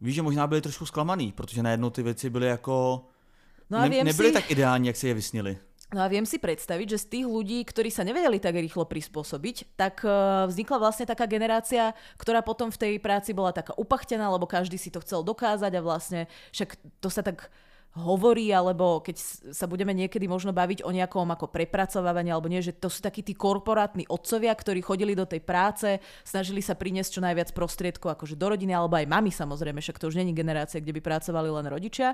[0.00, 3.04] Víš, že možná byli trošku zklamaný, protože najednou ty věci byly jako
[3.70, 4.34] No a ne, viem nebyli si...
[4.34, 5.58] tak ideální, jak si je vysnili.
[5.94, 9.78] No a viem si predstaviť, že z tých ľudí, ktorí sa nevedeli tak rýchlo prispôsobiť,
[9.78, 14.50] tak uh, vznikla vlastne taká generácia, ktorá potom v tej práci bola taká upachtená, lebo
[14.50, 17.54] každý si to chcel dokázať a vlastne však to sa tak
[17.96, 19.16] hovorí, alebo keď
[19.56, 23.24] sa budeme niekedy možno baviť o nejakom ako prepracovávaní, alebo nie, že to sú takí
[23.24, 28.36] tí korporátni otcovia, ktorí chodili do tej práce, snažili sa priniesť čo najviac prostriedkov akože
[28.36, 31.66] do rodiny, alebo aj mami samozrejme, však to už není generácia, kde by pracovali len
[31.72, 32.12] rodičia.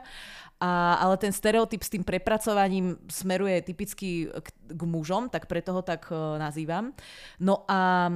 [0.62, 5.82] A, ale ten stereotyp s tým prepracovaním smeruje typicky k, k mužom, tak preto ho
[5.82, 6.94] tak uh, nazývam.
[7.42, 8.08] No a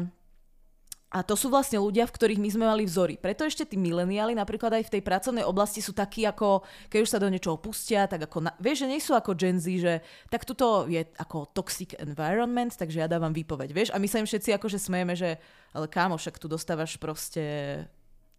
[1.17, 3.17] a to sú vlastne ľudia, v ktorých my sme mali vzory.
[3.17, 6.61] Preto ešte tí mileniáli napríklad aj v tej pracovnej oblasti sú takí ako,
[6.93, 9.57] keď už sa do niečoho pustia, tak ako, na, vieš, že nie sú ako Gen
[9.57, 9.95] Z, že
[10.29, 13.97] tak tuto je ako toxic environment, takže ja dávam výpoveď, vieš.
[13.97, 15.41] A my sa im všetci akože smejeme, že
[15.73, 17.41] ale kámo, však tu dostávaš proste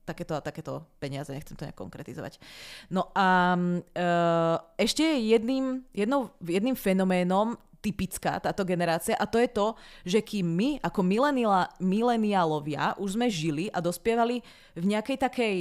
[0.08, 2.40] takéto a takéto peniaze, nechcem to nejak konkretizovať.
[2.94, 9.68] No a uh, ešte jedným, jednou, jedným fenoménom typická táto generácia a to je to,
[10.04, 11.02] že kým my ako
[11.80, 14.42] mileniálovia už sme žili a dospievali
[14.76, 15.58] v nejakej takej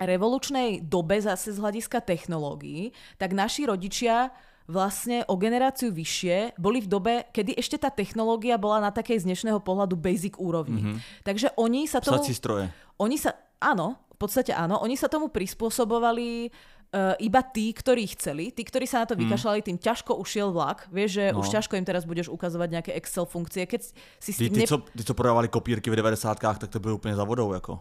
[0.00, 4.32] revolučnej dobe zase z hľadiska technológií, tak naši rodičia
[4.70, 9.28] vlastne o generáciu vyššie boli v dobe, kedy ešte tá technológia bola na takej z
[9.28, 10.80] dnešného pohľadu basic úrovni.
[10.80, 11.26] Mm-hmm.
[11.26, 12.22] Takže oni sa tomu...
[12.22, 12.70] stroje.
[13.02, 16.79] Oni sa, áno, v podstate áno, oni sa tomu prispôsobovali uh,
[17.22, 19.22] iba tí, ktorí chceli, tí, ktorí sa na to mm.
[19.22, 20.90] vykašľali, tým ťažko ušiel vlak.
[20.90, 21.38] Vieš, že no.
[21.38, 23.62] už ťažko im teraz budeš ukazovať nejaké Excel funkcie.
[23.62, 23.80] Keď
[24.18, 24.66] si tí, ne...
[24.66, 27.54] co, tí, co prodávali kopírky v 90 tak to bylo úplne za vodou.
[27.54, 27.78] Jako.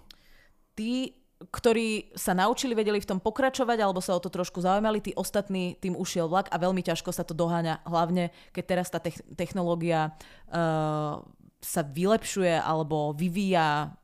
[0.77, 5.15] Tí, ktorí sa naučili, vedeli v tom pokračovať alebo sa o to trošku zaujímali, tí
[5.17, 8.99] ostatní tým ušiel vlak a veľmi ťažko sa to doháňa, hlavne keď teraz tá
[9.33, 10.13] technológia
[10.51, 11.23] uh,
[11.63, 13.95] sa vylepšuje alebo vyvíja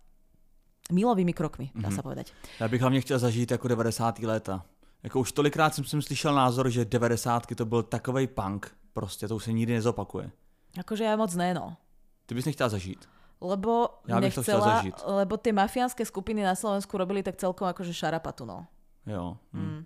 [0.90, 1.98] milovými krokmi, dá mm-hmm.
[1.98, 2.32] sa povedať.
[2.62, 4.20] Ja bych hlavne chtěl zažít ako 90.
[4.20, 4.62] léta.
[5.06, 8.74] Jako už tolikrát jsem, jsem slyšel názor, že 90 to byl takový punk.
[8.94, 10.32] Prostě to už se nikdy nezopakuje.
[10.80, 11.78] Akože ja moc ne, no.
[12.26, 13.06] Ty bys nechtěla zažít.
[13.42, 18.66] Lebo ja nechcela, lebo tie mafiánske skupiny na Slovensku robili tak celkom akože šarapatu, no.
[19.06, 19.38] Jo.
[19.54, 19.60] Hm.
[19.60, 19.82] Mm.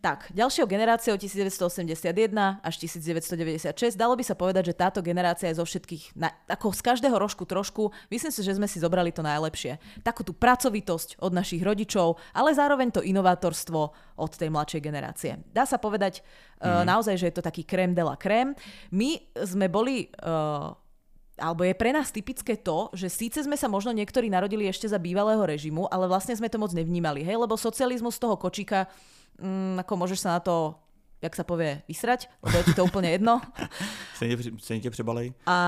[0.00, 2.32] Tak, ďalšou generáciou 1981
[2.64, 6.80] až 1996, dalo by sa povedať, že táto generácia je zo všetkých, na, ako z
[6.80, 9.76] každého rožku trošku, myslím si, že sme si zobrali to najlepšie.
[10.00, 13.80] Takú tú pracovitosť od našich rodičov, ale zároveň to inovátorstvo
[14.16, 15.36] od tej mladšej generácie.
[15.52, 16.64] Dá sa povedať mm.
[16.64, 18.56] uh, naozaj, že je to taký krém de la krém.
[18.88, 20.08] My sme boli...
[20.24, 20.72] Uh,
[21.40, 25.00] alebo je pre nás typické to, že síce sme sa možno niektorí narodili ešte za
[25.00, 28.86] bývalého režimu, ale vlastne sme to moc nevnímali, hej, lebo socializmus toho kočíka
[29.40, 30.76] mm, ako môžeš sa na to
[31.20, 33.44] jak sa povie, vysrať, lebo je ti to úplne jedno.
[34.16, 35.36] Stejne prebalej.
[35.44, 35.58] A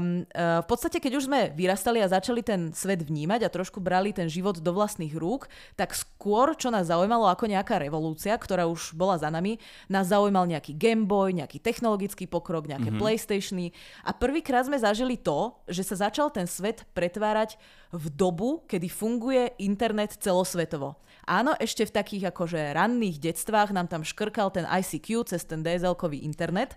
[0.00, 4.12] uh, v podstate, keď už sme vyrastali a začali ten svet vnímať a trošku brali
[4.12, 5.48] ten život do vlastných rúk,
[5.80, 9.56] tak skôr, čo nás zaujímalo ako nejaká revolúcia, ktorá už bola za nami,
[9.88, 13.00] nás zaujímal nejaký Game Boy, nejaký technologický pokrok, nejaké mm-hmm.
[13.00, 13.72] Playstationy.
[14.04, 17.56] A prvýkrát sme zažili to, že sa začal ten svet pretvárať
[17.88, 21.00] v dobu, kedy funguje internet celosvetovo.
[21.28, 26.24] Áno, ešte v takých akože ranných detstvách nám tam škrkal ten ICQ cez ten DSL-kový
[26.24, 26.72] internet,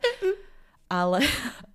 [0.91, 1.23] ale,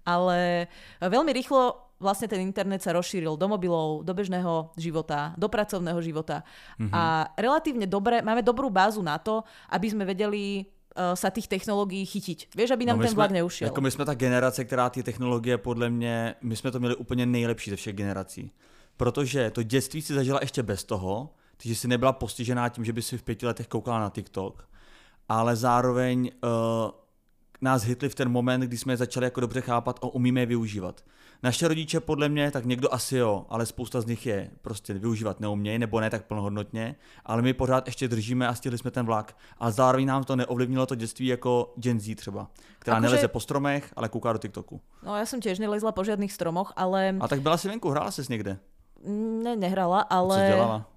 [0.04, 0.68] ale
[1.00, 6.44] veľmi rýchlo vlastne ten internet sa rozšíril do mobilov, do bežného života, do pracovného života.
[6.76, 6.92] Mm-hmm.
[6.92, 9.40] A relatívne dobre, máme dobrú bázu na to,
[9.72, 12.52] aby sme vedeli uh, sa tých technologií chytiť.
[12.52, 13.72] Vieš, aby nám no ten vlak neušiel.
[13.72, 17.26] Jako my jsme ta generace, která ty technologie podle mě, my jsme to měli úplně
[17.26, 18.52] nejlepší ze všech generací.
[18.96, 23.02] Protože to dětství si zažila ještě bez toho, takže si nebyla postižená tím, že by
[23.02, 24.68] si v pěti letech koukala na TikTok,
[25.28, 26.90] ale zároveň uh,
[27.60, 30.46] nás hitli v ten moment, kdy jsme je začali jako dobře chápat a umíme je
[30.46, 31.04] využívat.
[31.42, 35.40] Naše rodiče podle mě, tak někdo asi jo, ale spousta z nich je prostě využívat
[35.40, 39.36] neumějí, nebo ne tak plnohodnotně, ale my pořád ještě držíme a stihli jsme ten vlak.
[39.58, 43.28] A zároveň nám to neovlivnilo to dětství jako Gen Z třeba, která neleze že...
[43.28, 44.80] po stromech, ale kouká do TikToku.
[45.02, 47.16] No já jsem těž nelezla po žádných stromoch, ale...
[47.20, 48.58] A tak byla si venku, hrála ses někde?
[49.42, 50.36] Ne, nehrala, ale...
[50.36, 50.90] Co dělala?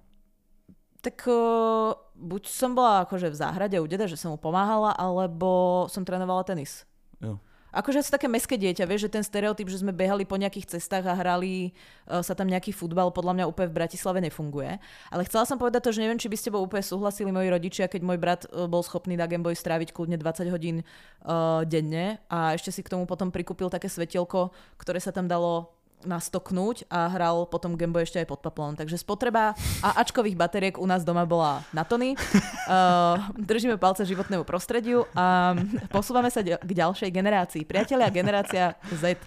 [1.00, 5.84] Tak uh, buď som bola akože v záhrade u deda, že som mu pomáhala, alebo
[5.88, 6.84] som trénovala tenis.
[7.18, 7.40] Jo.
[7.70, 11.06] Akože som také meské dieťa, vieš, že ten stereotyp, že sme behali po nejakých cestách
[11.06, 11.70] a hrali
[12.10, 14.82] uh, sa tam nejaký futbal, podľa mňa úplne v Bratislave nefunguje.
[15.08, 17.86] Ale chcela som povedať to, že neviem, či by ste bol úplne súhlasili moji rodičia,
[17.86, 22.58] keď môj brat uh, bol schopný na Gameboy stráviť kľudne 20 hodín uh, denne a
[22.58, 27.44] ešte si k tomu potom prikúpil také svetielko, ktoré sa tam dalo nastoknúť a hral
[27.48, 28.76] potom Gameboy ešte aj pod paplom.
[28.76, 29.52] Takže spotreba
[29.84, 32.16] a ačkových bateriek u nás doma bola na tony.
[32.16, 35.56] Uh, držíme palce životnému prostrediu a
[35.92, 37.62] posúvame sa k ďalšej generácii.
[37.68, 39.20] Priatelia, generácia Z.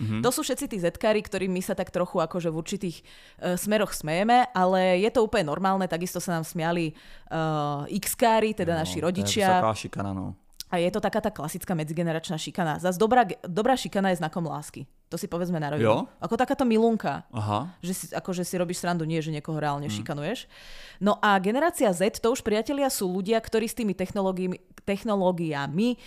[0.00, 0.24] Mm-hmm.
[0.24, 0.78] To sú všetci tí
[1.20, 5.52] ktorým my sa tak trochu akože v určitých uh, smeroch smejeme, ale je to úplne
[5.52, 6.96] normálne, takisto sa nám smiali
[7.28, 9.60] uh, X-kári, teda no, naši rodičia.
[9.60, 10.39] To je šikana, no.
[10.70, 12.78] A je to taká tá klasická medzigeneračná šikana.
[12.78, 14.86] Zas dobrá, dobrá šikana je znakom lásky.
[15.10, 16.06] To si povedzme na rovinu.
[16.22, 17.26] Ako takáto milunka.
[17.34, 17.74] Aha.
[17.82, 19.94] Že si, akože si robíš srandu, nie že niekoho reálne mm.
[19.98, 20.46] šikanuješ.
[21.02, 25.98] No a generácia Z, to už priatelia sú ľudia, ktorí s tými technológiami, technológiami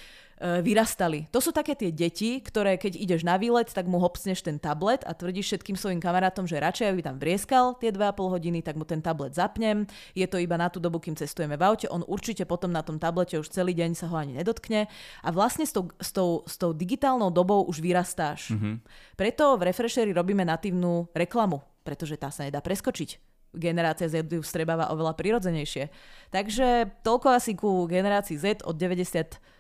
[0.44, 1.32] vyrastali.
[1.32, 5.00] To sú také tie deti, ktoré keď ideš na výlet, tak mu hopsneš ten tablet
[5.08, 8.84] a tvrdíš všetkým svojim kamarátom, že radšej aby tam vrieskal tie 2,5 hodiny, tak mu
[8.84, 9.88] ten tablet zapnem.
[10.12, 11.88] Je to iba na tú dobu, kým cestujeme v aute.
[11.88, 14.92] On určite potom na tom tablete už celý deň sa ho ani nedotkne.
[15.24, 18.52] A vlastne s tou, s tou, s tou digitálnou dobou už vyrastáš.
[18.52, 18.76] Mm-hmm.
[19.16, 24.90] Preto v Refresheri robíme natívnu reklamu, pretože tá sa nedá preskočiť generácia Z ju vstrebáva
[24.90, 25.94] oveľa prirodzenejšie.
[26.34, 28.74] Takže toľko asi ku generácii Z od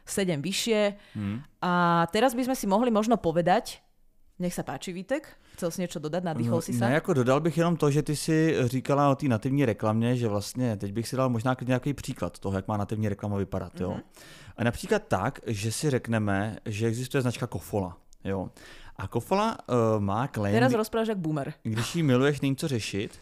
[0.06, 0.82] 97 vyššie.
[1.16, 1.44] Hmm.
[1.62, 3.80] A teraz by sme si mohli možno povedať,
[4.39, 5.39] nech sa páči, Vítek.
[5.56, 6.26] Chcel si niečo dodat?
[6.26, 6.89] Nadýchol no, si sa?
[6.89, 10.28] Ne, jako dodal bych jenom to, že ty si říkala o té nativní reklamě, že
[10.28, 13.82] vlastně, teď bych si dal možná nějaký příklad toho, jak má nativní reklama vypadat.
[13.82, 13.89] Jo?
[13.89, 14.24] Mm-hmm.
[14.58, 17.98] A například tak, že si řekneme, že existuje značka Kofola.
[18.24, 18.50] Jo?
[18.96, 20.54] A Kofola uh, má claim...
[20.54, 21.54] Teraz rozpráváš jak boomer.
[21.63, 23.20] Když jí miluješ, není co řešit,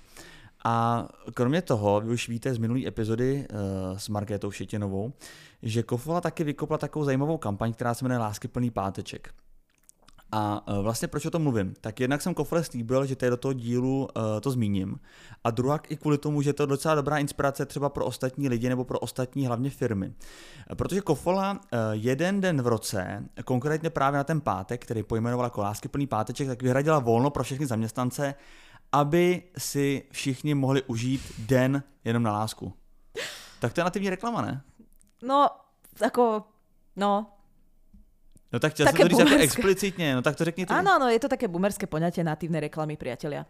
[0.63, 5.13] a kromě toho, vy už víte z minulé epizody uh, s Markétou Šetinovou,
[5.63, 9.33] že Kofola taky vykopla takovou zajímavou kampaň, která se jmenuje Lásky plný páteček.
[10.33, 11.73] A uh, vlastně proč o tom mluvím?
[11.81, 14.99] Tak jednak jsem Kofole slíbil, že tady do toho dílu uh, to zmíním.
[15.43, 18.69] A druhá i kvůli tomu, že to je docela dobrá inspirace třeba pro ostatní lidi
[18.69, 20.13] nebo pro ostatní hlavně firmy.
[20.75, 21.59] Protože Kofola uh,
[21.91, 26.47] jeden den v roce, konkrétně právě na ten pátek, který pojmenoval jako Lásky plný páteček,
[26.47, 28.35] tak vyhradila volno pro všechny zaměstnance
[28.91, 32.73] aby si všichni mohli užít den jenom na lásku.
[33.59, 34.61] Tak to je nativní reklama, ne?
[35.21, 35.49] No,
[36.01, 36.43] jako,
[36.95, 37.27] no,
[38.53, 40.73] No tak chtěl jsem to říct jako explicitně, no tak to řekni ty.
[40.73, 43.45] Ano, no, je to také bumerské poňatie natívne reklamy, priatelia.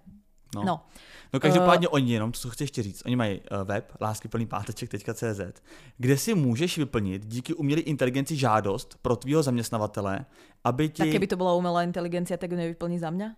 [0.55, 0.63] No.
[0.63, 0.86] no.
[1.34, 5.62] no každopádně uh, oni jenom, co chci ještě říct, oni mají uh, web láskyplnýpáteček.cz,
[5.97, 10.25] kde si můžeš vyplnit díky umělé inteligenci žádost pro tvýho zaměstnavatele,
[10.63, 11.03] aby ti...
[11.03, 13.36] Tak keby to byla umělá inteligencia, tak nevyplní za mě?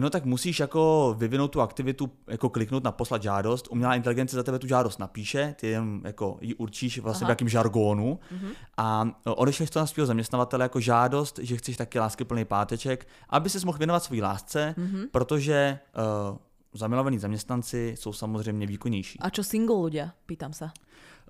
[0.00, 4.42] No tak musíš jako vyvinout tu aktivitu, jako kliknout na poslat žádost, umělá inteligence za
[4.42, 7.28] tebe tu žádost napíše, ty jen jako ji určíš vlastně Aha.
[7.28, 8.52] v jakým žargónu mm-hmm.
[8.76, 13.66] a odešleš to na svého zaměstnavatele jako žádost, že chceš taky láskyplný páteček, aby se
[13.66, 15.08] mohl věnovat své lásce, mm-hmm.
[15.10, 15.78] protože
[16.30, 16.36] uh,
[16.74, 19.18] zamilovaní zaměstnanci jsou samozřejmě výkonnější.
[19.20, 20.74] A čo single ľudia, pýtam sa.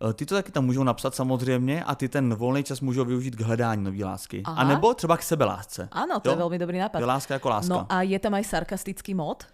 [0.02, 3.36] Eh, ty to taky tam můžou napsat samozřejmě a ty ten volný čas můžou využít
[3.36, 4.42] k hledání nové lásky.
[4.44, 4.56] Aha.
[4.56, 5.88] A nebo třeba k sebelásce.
[5.92, 6.32] Ano, to jo?
[6.32, 6.98] je velmi dobrý nápad.
[6.98, 7.74] Je láska jako láska.
[7.74, 9.44] No a je tam aj sarkastický mod?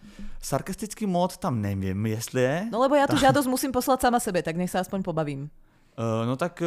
[0.42, 2.68] Sarkastický mod tam nevím, jestli je.
[2.72, 5.42] No lebo já tu žádost musím poslat sama sebe, tak nech se aspoň pobavím.
[5.42, 6.62] Uh, no tak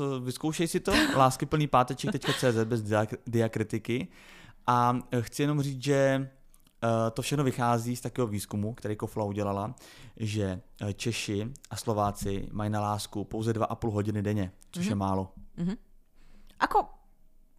[0.00, 2.82] uh, vyzkoušej si to, láskyplný páteček.cz bez
[3.26, 4.08] diakritiky.
[4.66, 6.30] A chci jenom říct, že
[7.12, 9.74] to všechno vychází z takového výzkumu, který Kofla udělala,
[10.16, 14.88] že eh, Češi a Slováci mají na lásku pouze 2,5 hodiny denně, což mm-hmm.
[14.88, 14.98] je mhm.
[14.98, 15.32] málo.
[15.58, 15.76] Mm-hmm.
[16.60, 16.86] Ako,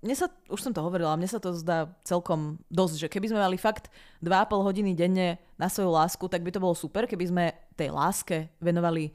[0.02, 3.44] mne sa, už som to hovorila, mne sa to zdá celkom dosť, že keby sme
[3.44, 3.92] mali fakt
[4.24, 7.44] 2,5 hodiny denne na svoju lásku, tak by to bolo super, keby sme
[7.76, 9.12] tej láske venovali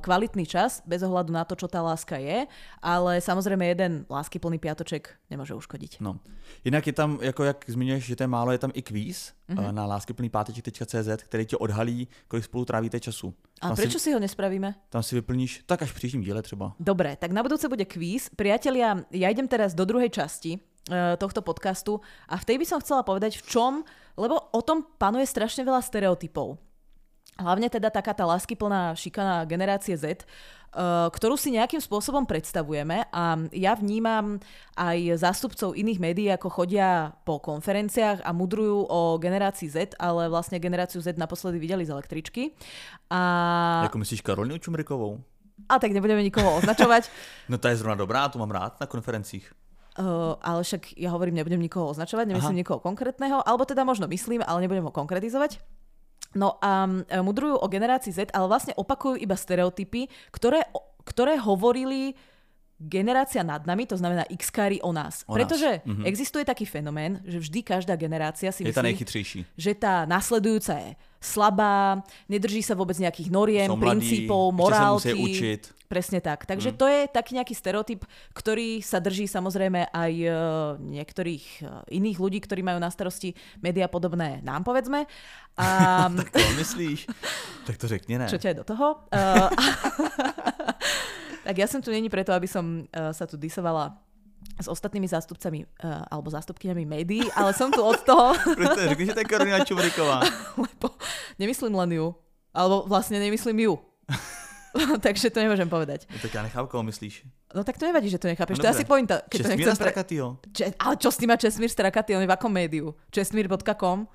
[0.00, 2.46] kvalitný čas, bez ohľadu na to, čo tá láska je,
[2.78, 5.98] ale samozrejme jeden láskyplný piatoček nemôže uškodiť.
[6.00, 6.20] No.
[6.64, 9.72] Jinak je tam, jako jak zmiňuješ, že to je málo, je tam i kvíz mm-hmm.
[9.72, 13.34] na láskyplnýpáteček.cz, který ti odhalí, kolik spolu trávíte času.
[13.60, 14.74] A tam prečo si, si ho nespravíme?
[14.88, 16.72] Tam si vyplníš, tak až v příštím díle třeba.
[16.80, 18.32] Dobre, tak na budúce bude kvíz.
[18.36, 22.80] Priatelia, ja idem teraz do druhej časti uh, tohto podcastu a v tej by som
[22.80, 23.72] chcela povedať v čom,
[24.16, 26.56] lebo o tom panuje strašne veľa stereotypov.
[27.38, 33.38] Hlavne teda taká tá láskyplná šikana generácie Z, eh, ktorú si nejakým spôsobom predstavujeme a
[33.54, 34.42] ja vnímam
[34.76, 40.60] aj zástupcov iných médií, ako chodia po konferenciách a mudrujú o generácii Z, ale vlastne
[40.60, 42.52] generáciu Z naposledy videli z električky.
[43.08, 43.88] A...
[43.88, 45.20] Ako myslíš Karolinu Čumrikovou?
[45.68, 47.08] A tak nebudeme nikoho označovať.
[47.52, 49.48] no to je zrovna dobrá, tu mám rád na konferenciích.
[49.98, 52.62] Uh, ale však ja hovorím, nebudem nikoho označovať, nemyslím Aha.
[52.62, 55.58] nikoho konkrétneho, alebo teda možno myslím, ale nebudem ho konkretizovať.
[56.34, 56.86] No a
[57.20, 60.62] mudrujú o generácii Z, ale vlastne opakujú iba stereotypy, ktoré,
[61.02, 62.14] ktoré hovorili
[62.80, 64.48] generácia nad nami, to znamená x
[64.80, 65.28] o nás.
[65.28, 65.86] O Pretože nás.
[65.90, 66.02] Mhm.
[66.08, 69.40] existuje taký fenomén, že vždy každá generácia si Je tá myslí, nejchytřejší.
[69.58, 75.12] že tá nasledujúca je slabá, nedrží sa vôbec nejakých noriem, mladí, princípov, sa morálky.
[75.12, 75.62] musia učiť.
[75.90, 76.46] Presne tak.
[76.46, 80.30] Takže to je taký nejaký stereotyp, ktorý sa drží samozrejme aj e,
[80.86, 81.62] niektorých e,
[81.98, 85.10] iných ľudí, ktorí majú na starosti médiá podobné nám, povedzme.
[85.58, 85.66] A
[86.22, 87.10] Tak to myslíš?
[87.66, 88.30] tak to řekni ne.
[88.30, 89.02] čo ťa je do toho?
[89.10, 89.50] Uh,
[91.46, 93.98] tak ja som tu není preto, aby som sa tu disovala
[94.60, 98.36] s ostatnými zástupcami uh, alebo zástupkyňami médií, ale som tu od toho,
[98.92, 100.20] řekni, že to je Karolina Čuvriková.
[100.64, 100.92] lebo
[101.40, 102.06] nemyslím len ju,
[102.52, 103.74] alebo vlastne nemyslím ju.
[105.04, 106.06] Takže to nemôžem povedať.
[106.06, 107.26] No, tak ja nechápu, koho myslíš.
[107.50, 108.58] No tak to nevadí, že to nechápeš.
[108.58, 109.92] No to je asi pointa, keď to Čestmíra nechcem pre...
[110.54, 112.14] Če- ale čo s tým má Česmír Strakatý?
[112.14, 112.94] On je v akom médiu?
[113.10, 114.06] Česmír.com?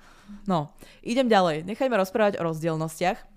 [0.48, 0.72] No,
[1.04, 1.68] idem ďalej.
[1.68, 3.35] Nechajme rozprávať o rozdielnostiach.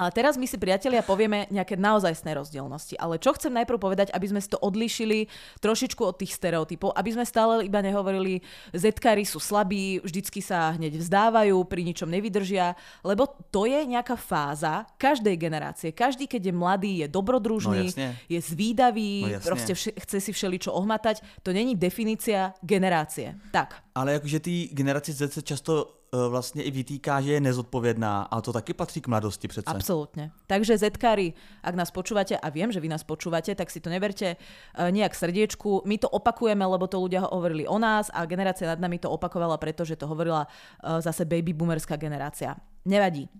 [0.00, 2.96] Ale teraz my si, priatelia, povieme nejaké naozajstné rozdielnosti.
[2.96, 5.28] Ale čo chcem najprv povedať, aby sme si to odlíšili
[5.60, 8.40] trošičku od tých stereotypov, aby sme stále iba nehovorili,
[8.72, 12.72] zetkari sú slabí, vždycky sa hneď vzdávajú, pri ničom nevydržia,
[13.04, 15.92] lebo to je nejaká fáza každej generácie.
[15.92, 18.16] Každý, keď je mladý, je dobrodružný, No jasne.
[18.24, 19.44] je zvídavý, No jasne.
[19.52, 21.20] proste vše, chce si všeličo ohmatať.
[21.44, 23.36] To není definícia generácie.
[23.52, 28.52] Tak, Ale jakože té generaci Z často vlastně i vytýká, že je nezodpovědná, a to
[28.52, 29.70] taky patří k mladosti přece.
[29.70, 30.30] Absolútne.
[30.46, 34.34] Takže Zkári, ak nás počúvate, a viem, že vy nás počúvate, tak si to neberte
[34.34, 35.86] uh, nejak srdiečku.
[35.86, 39.58] My to opakujeme, lebo to ľudia hovorili o nás a generácia nad nami to opakovala,
[39.58, 42.58] pretože to hovorila uh, zase baby boomerská generácia.
[42.86, 43.30] Nevadí.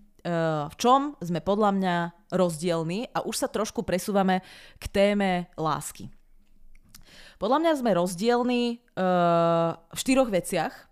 [0.69, 1.95] V čom sme podľa mňa
[2.29, 4.45] rozdielni a už sa trošku presúvame
[4.77, 6.13] k téme lásky.
[7.41, 10.90] Podľa mňa sme rozdielni v štyroch veciach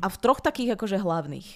[0.00, 1.48] a v troch takých akože hlavných.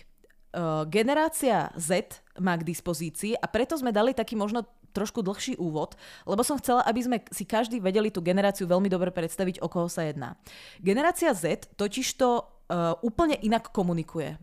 [0.55, 4.63] Uh, generácia Z má k dispozícii a preto sme dali taký možno
[4.95, 9.11] trošku dlhší úvod, lebo som chcela, aby sme si každý vedeli tú generáciu veľmi dobre
[9.11, 10.39] predstaviť, o koho sa jedná.
[10.79, 14.39] Generácia Z totižto uh, úplne inak komunikuje.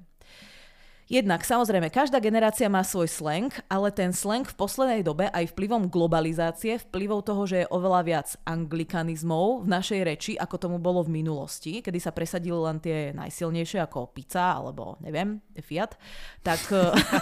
[1.12, 5.92] Jednak, samozrejme, každá generácia má svoj slang, ale ten slang v poslednej dobe aj vplyvom
[5.92, 11.20] globalizácie, vplyvom toho, že je oveľa viac anglikanizmov v našej reči, ako tomu bolo v
[11.20, 16.00] minulosti, kedy sa presadili len tie najsilnejšie ako pizza alebo neviem, Fiat,
[16.48, 16.64] tak,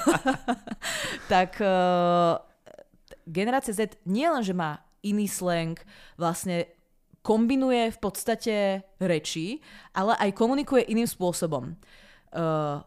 [1.33, 2.33] tak eh,
[3.25, 5.81] generácia Z nie len, že má iný slang,
[6.13, 6.69] vlastne
[7.25, 9.65] kombinuje v podstate reči,
[9.97, 11.73] ale aj komunikuje iným spôsobom.
[12.29, 12.85] Uh,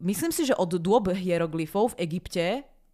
[0.00, 2.46] myslím si, že od dôb hieroglyfov v Egypte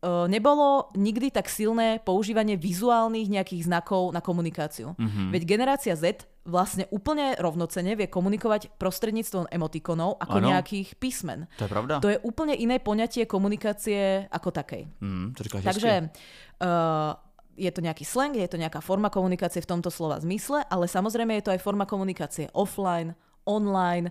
[0.02, 4.98] uh, nebolo nikdy tak silné používanie vizuálnych nejakých znakov na komunikáciu.
[4.98, 5.28] Mm-hmm.
[5.30, 10.48] Veď generácia Z vlastne úplne rovnocene vie komunikovať prostredníctvom emotikonov ako Áno.
[10.50, 11.46] nejakých písmen.
[11.54, 12.02] To je pravda.
[12.02, 14.90] To je úplne iné poňatie komunikácie ako takej.
[14.98, 16.10] Hmm, to Takže
[16.58, 17.14] uh,
[17.54, 21.38] je to nejaký slang, je to nejaká forma komunikácie v tomto slova zmysle, ale samozrejme
[21.38, 23.14] je to aj forma komunikácie offline,
[23.46, 24.10] online.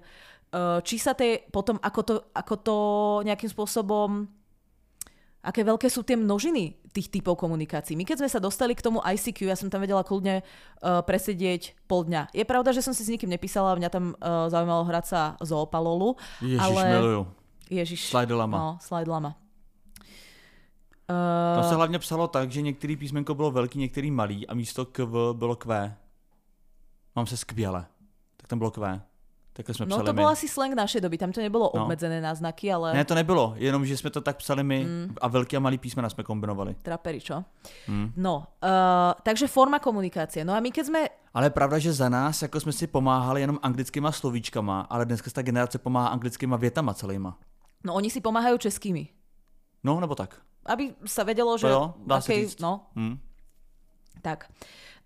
[0.51, 2.77] Uh, či sa tie potom, ako to, ako to
[3.23, 4.27] nejakým spôsobom
[5.41, 7.97] aké veľké sú tie množiny tých typov komunikácií.
[7.97, 11.73] My keď sme sa dostali k tomu ICQ, ja som tam vedela kľudne uh, presedieť
[11.89, 12.29] pol dňa.
[12.35, 16.15] Je pravda, že som si s nikým nepísala, mňa tam uh, zaujímalo hrať sa zoopalolu.
[16.45, 16.81] Ježiš, ale...
[16.93, 17.21] miluju.
[17.71, 18.01] Ježiš.
[18.11, 18.57] Slide lama.
[18.57, 19.33] No, slide lama.
[21.55, 24.85] Tam Uh, se hlavně psalo tak, že některý písmenko bylo velký, některý malý a místo
[24.85, 25.95] KV bylo Q.
[27.15, 27.85] Mám se skvěle.
[28.37, 29.01] Tak tam bylo Q.
[29.53, 30.17] Takhle jsme no psali to my.
[30.21, 31.83] bol asi slang našej doby, tam to nebolo No.
[31.83, 35.15] obmedzené náznaky, ale Ne, to nebylo, jenom že jsme to tak psali my Mm.
[35.21, 36.75] a velký a malý písmena jsme kombinovali.
[36.81, 37.43] trapery, čo?
[37.87, 38.13] Hmm.
[38.15, 40.45] No, uh, takže forma komunikácie.
[40.47, 41.01] No a my keď sme
[41.35, 45.31] Ale je pravda, že za nás jako jsme si pomáhali jenom anglickýma slovíčkama, ale dneska
[45.31, 47.37] ta generace pomáhá anglickýma větama celýma.
[47.83, 49.07] No oni si pomáhajú českými.
[49.83, 50.39] No, nebo tak.
[50.65, 51.67] Aby sa vedelo, že...
[51.67, 52.59] To jo, dá se akej- říct.
[52.61, 53.17] No, Hm.
[54.21, 54.47] tak.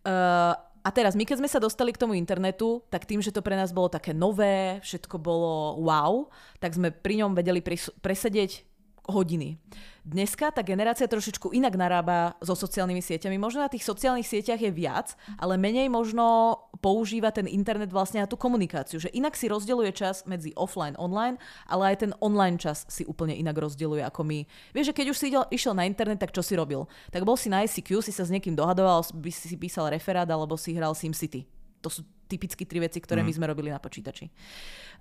[0.05, 0.53] Uh,
[0.85, 3.57] a teraz, my keď sme sa dostali k tomu internetu, tak tým, že to pre
[3.57, 6.29] nás bolo také nové, všetko bolo wow,
[6.61, 7.65] tak sme pri ňom vedeli
[8.05, 8.74] presedieť
[9.07, 9.57] hodiny.
[10.05, 13.41] Dneska tá generácia trošičku inak narába so sociálnymi sieťami.
[13.41, 18.29] Možno na tých sociálnych sieťach je viac, ale menej možno používa ten internet vlastne na
[18.29, 19.01] tú komunikáciu.
[19.01, 23.33] Že inak si rozdeľuje čas medzi offline, online, ale aj ten online čas si úplne
[23.33, 24.45] inak rozdeľuje ako my.
[24.77, 26.85] Vieš, že keď už si idel, išiel na internet, tak čo si robil?
[27.09, 30.53] Tak bol si na ICQ, si sa s niekým dohadoval, by si písal referát alebo
[30.53, 31.54] si hral SimCity.
[31.85, 34.33] To sú typicky tri veci, ktoré my sme robili na počítači.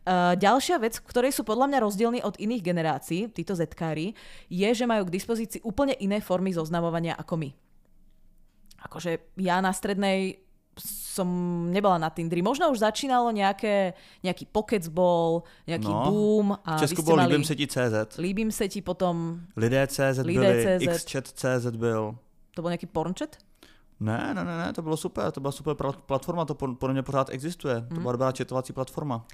[0.04, 4.12] Uh, ďalšia vec, ktorej sú podľa mňa rozdielni od iných generácií, títo zetkári,
[4.52, 7.50] je, že majú k dispozícii úplne iné formy zoznamovania ako my.
[8.84, 10.44] Akože ja na strednej
[10.76, 11.28] som
[11.70, 12.42] nebola na Tindri.
[12.42, 13.94] Možno už začínalo nejaké,
[14.26, 16.46] nejaký Pokecball, nejaký No, boom.
[16.66, 18.18] A V Česku mali, Líbím se ti CZ.
[18.18, 21.04] Líbím se ti potom, Lidé CZ Lidé byli, CZ.
[21.04, 22.18] Xchat CZ byl.
[22.54, 23.38] to bol nejaký pornchat?
[24.00, 26.92] Ne, ne, ne, ne, to bylo super, to byla super pla- platforma, to po- podle
[26.92, 27.74] mě pořád existuje.
[27.74, 27.88] Mhm.
[27.94, 29.24] To byla dobrá četovací platforma.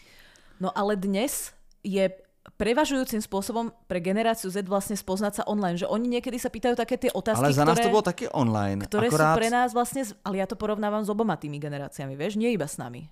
[0.61, 1.53] No ale dnes
[1.85, 2.11] je
[2.57, 6.97] prevažujúcim spôsobom pre generáciu Z vlastne spoznať sa online, že oni niekedy sa pýtajú také
[6.97, 8.81] tie otázky, Ale za nás ktoré, to bylo taky online.
[8.85, 12.37] ktoré akorát, sú pre nás vlastne, ale ja to porovnávam s oboma tými generáciami, vieš,
[12.41, 13.09] nie iba s nami.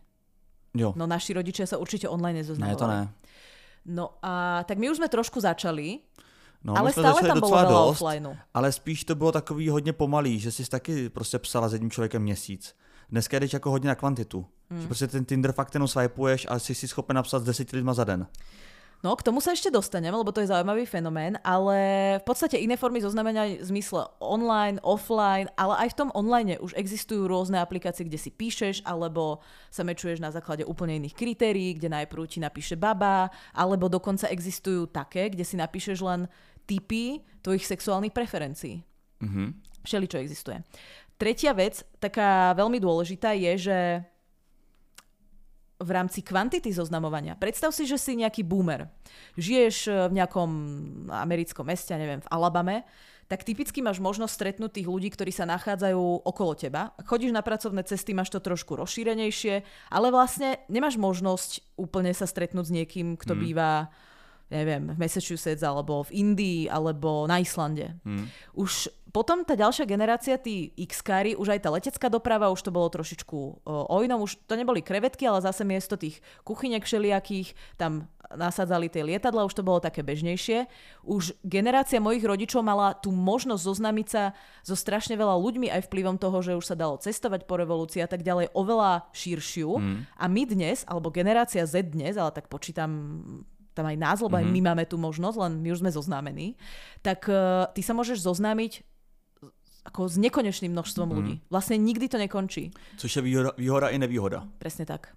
[0.76, 2.76] Jo, No naši rodičia sa určite online ne, nezoznamovali.
[2.76, 3.00] to ne.
[3.88, 6.04] No a tak my už sme trošku začali,
[6.64, 8.34] No, ale stále začali tam docela veľa dost, offlineu.
[8.54, 12.22] ale spíš to bylo takový hodně pomalý, že jsi taky prostě psala s jedním člověkem
[12.22, 12.74] měsíc.
[13.10, 14.46] Dneska jdeš jako hodně na kvantitu.
[14.70, 14.80] Hmm.
[14.80, 17.94] Že prostě ten Tinder fakt jenom swipeuješ a jsi si schopen napsat s deseti lidma
[17.94, 18.26] za den.
[18.98, 21.78] No, k tomu sa ešte dostaneme, lebo to je zaujímavý fenomén, ale
[22.18, 26.74] v podstate iné formy zoznamenia v zmysle online, offline, ale aj v tom online už
[26.74, 29.38] existujú rôzne aplikácie, kde si píšeš, alebo
[29.70, 34.90] sa mečuješ na základe úplne iných kritérií, kde najprv ti napíše baba, alebo dokonca existujú
[34.90, 36.26] také, kde si napíšeš len
[36.68, 38.84] typy tvojich sexuálnych preferencií.
[39.24, 39.64] Mhm.
[39.88, 40.60] Všeličo existuje.
[41.18, 43.78] Tretia vec, taká veľmi dôležitá, je, že
[45.78, 47.38] v rámci kvantity zoznamovania.
[47.38, 48.90] Predstav si, že si nejaký boomer.
[49.38, 50.50] Žiješ e, v nejakom
[51.10, 52.82] americkom meste, neviem, v Alabame,
[53.30, 56.96] tak typicky máš možnosť stretnúť tých ľudí, ktorí sa nachádzajú okolo teba.
[57.04, 59.62] Chodíš na pracovné cesty, máš to trošku rozšírenejšie,
[59.92, 63.92] ale vlastne nemáš možnosť úplne sa stretnúť s niekým, kto býva
[64.48, 67.96] neviem, v Massachusetts, alebo v Indii, alebo na Islande.
[68.04, 68.28] Hmm.
[68.56, 71.00] Už potom tá ďalšia generácia, tí x
[71.40, 75.24] už aj tá letecká doprava, už to bolo trošičku o, inom, už to neboli krevetky,
[75.24, 80.68] ale zase miesto tých kuchynek všelijakých, tam nasadzali tie lietadla, už to bolo také bežnejšie.
[81.08, 86.20] Už generácia mojich rodičov mala tú možnosť zoznamiť sa so strašne veľa ľuďmi aj vplyvom
[86.20, 89.80] toho, že už sa dalo cestovať po revolúcii a tak ďalej, oveľa širšiu.
[90.20, 92.92] A my dnes, alebo generácia Z dnes, ale tak počítam
[93.78, 96.58] tam aj nás, lebo aj my máme tú možnosť, len my už sme zoznámení,
[97.06, 98.82] tak uh, ty sa môžeš zoznámiť
[99.88, 101.40] ako s nekonečným množstvom ľudí.
[101.48, 102.76] Vlastne nikdy to nekončí.
[103.00, 104.44] Což je výhoda, výhoda i nevýhoda.
[104.60, 105.16] Presne tak.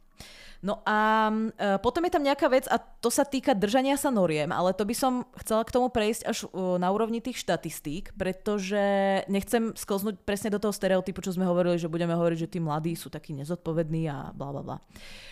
[0.62, 4.54] No a e, potom je tam nejaká vec a to sa týka držania sa noriem,
[4.54, 8.78] ale to by som chcela k tomu prejsť až e, na úrovni tých štatistík, pretože
[9.26, 12.94] nechcem sklznúť presne do toho stereotypu, čo sme hovorili, že budeme hovoriť, že tí mladí
[12.94, 14.78] sú takí nezodpovední a bla bla bla.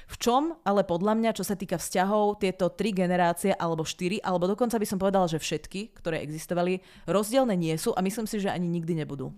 [0.09, 4.49] V čom ale podľa mňa, čo sa týka vzťahov, tieto tri generácie alebo štyri, alebo
[4.49, 8.49] dokonca by som povedala, že všetky, ktoré existovali, rozdielne nie sú a myslím si, že
[8.49, 9.29] ani nikdy nebudú.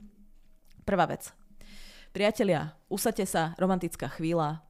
[0.88, 1.36] Prvá vec.
[2.16, 4.64] Priatelia, usadte sa, romantická chvíľa,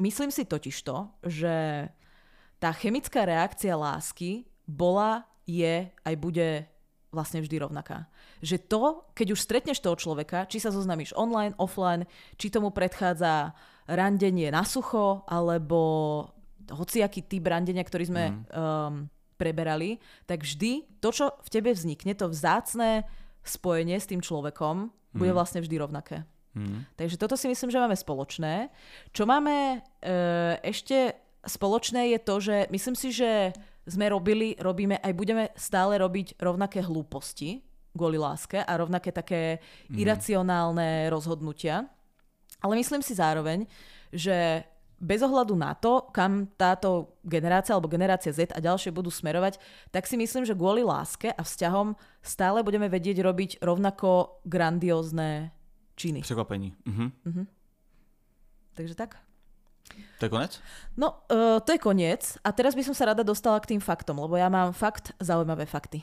[0.00, 1.86] Myslím si totiž to, že
[2.56, 6.64] tá chemická reakcia lásky bola, je, aj bude
[7.10, 8.06] vlastne vždy rovnaká.
[8.40, 8.82] Že to,
[9.12, 12.06] keď už stretneš toho človeka, či sa zoznámiš online, offline,
[12.38, 13.52] či tomu predchádza
[13.90, 15.78] randenie na sucho, alebo
[16.70, 18.36] hociaký typ randenia, ktorý sme mm.
[18.54, 19.98] um, preberali,
[20.30, 23.02] tak vždy to, čo v tebe vznikne, to vzácné
[23.42, 26.22] spojenie s tým človekom, bude vlastne vždy rovnaké.
[26.50, 26.82] Hmm.
[26.98, 28.74] Takže toto si myslím, že máme spoločné.
[29.14, 30.12] Čo máme e,
[30.66, 31.14] ešte
[31.46, 33.54] spoločné je to, že myslím si, že
[33.86, 39.58] sme robili, robíme, aj budeme stále robiť rovnaké hlúposti kvôli láske a rovnaké také
[39.90, 41.90] iracionálne rozhodnutia.
[42.62, 43.66] Ale myslím si zároveň,
[44.14, 44.62] že
[45.00, 49.56] bez ohľadu na to, kam táto generácia alebo generácia Z a ďalšie budú smerovať,
[49.88, 55.56] tak si myslím, že kvôli láske a vzťahom stále budeme vedieť robiť rovnako grandiózne
[56.00, 56.24] činy.
[56.24, 56.72] Překvapení.
[56.88, 57.46] Mhm.
[58.74, 59.20] Takže tak.
[60.18, 60.60] To je konec?
[60.96, 62.38] No, uh, to je koniec.
[62.44, 65.66] A teraz by som sa rada dostala k tým faktom, lebo ja mám fakt zaujímavé
[65.66, 66.00] fakty.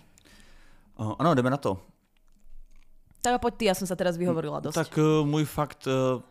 [0.99, 1.79] Uh, ano, jdeme na to.
[3.21, 4.75] Tak a poď ty, ja som sa teraz vyhovorila dosť.
[4.75, 6.21] Tak uh, můj fakt, uh,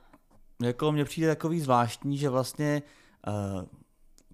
[0.63, 2.83] jako mně přijde takový zvláštní, že vlastně
[3.27, 3.65] uh,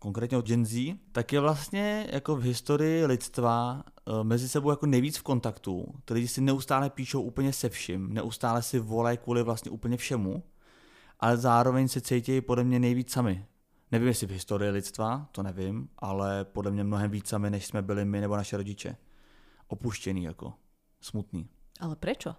[0.03, 4.87] konkrétně od Gen Z, tak je vlastně jako v historii lidstva uh, mezi sebou jako
[4.87, 5.95] nejvíc v kontaktu.
[6.05, 10.43] Ty lidi si neustále píšou úplně se vším, neustále si volají kvůli vlastně úplně všemu,
[11.21, 13.47] ale zároveň se cítí podle mě nejvíc sami.
[13.93, 17.83] Nevím, jestli v historii lidstva, to nevím, ale podle mě mnohem víc sami, než jsme
[17.83, 18.97] byli my nebo naše rodiče.
[19.69, 20.55] Opuštěný jako,
[21.01, 21.49] smutný.
[21.81, 22.35] Ale prečo?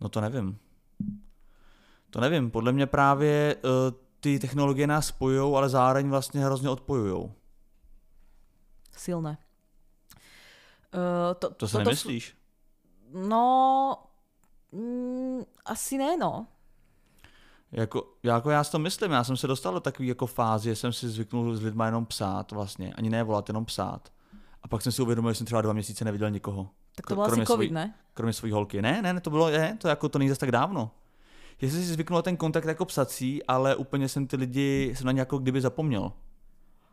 [0.00, 0.58] No to nevím.
[2.10, 3.70] To nevím, podle mě právě uh,
[4.20, 7.30] ty technologie nás spojují, ale zároveň vlastně hrozně odpojují.
[8.96, 9.38] Silné.
[10.94, 12.36] Uh, to, To si toto nemyslíš?
[13.12, 13.96] No,
[14.72, 16.46] mm, asi ne, no.
[17.72, 20.76] Jako, jako já si to myslím, já jsem se dostal do takové jako fázi, že
[20.76, 24.12] jsem si zvyknul s lidma jenom psát vlastně, ani ne volat, jenom psát.
[24.62, 26.68] A pak jsem si uvědomil, že jsem třeba dva měsíce neviděl nikoho.
[26.94, 27.94] Tak to bol asi COVID, svoj- ne?
[28.14, 28.82] Kromě svojí holky.
[28.82, 30.90] Ne, ne, ne, to bylo, je, to jako to není zase tak dávno.
[31.60, 35.12] Jestli si zvyknul na ten kontakt jako psací, ale úplně jsem ty lidi, jsem na
[35.12, 36.12] ně jako kdyby zapomněl.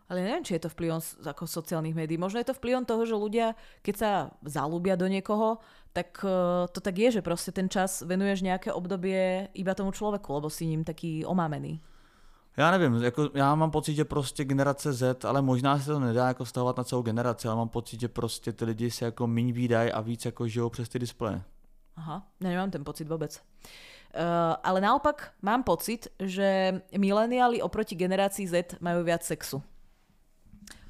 [0.10, 2.16] Ale neviem, či je to vplyvom ako sociálnych médií.
[2.16, 5.60] Možno je to vplyvom toho, že ľudia, keď sa zalúbia do niekoho,
[5.92, 10.32] tak eh, to tak je, že proste ten čas venuješ nejaké obdobie iba tomu človeku,
[10.32, 11.84] lebo si ním taký omámený.
[12.58, 16.28] Já nevím, jako já mám pocit, že prostě generace Z, ale možná se to nedá
[16.28, 19.52] jako stahovat na celou generaci, ale mám pocit, že prostě ty lidi se jako míň
[19.52, 21.42] výdají a víc jako žijou přes ty displeje.
[21.98, 23.42] Aha, ja nemám ten pocit vôbec.
[24.16, 29.62] Uh, ale naopak mám pocit, že mileniáli oproti generácii Z majú viac sexu.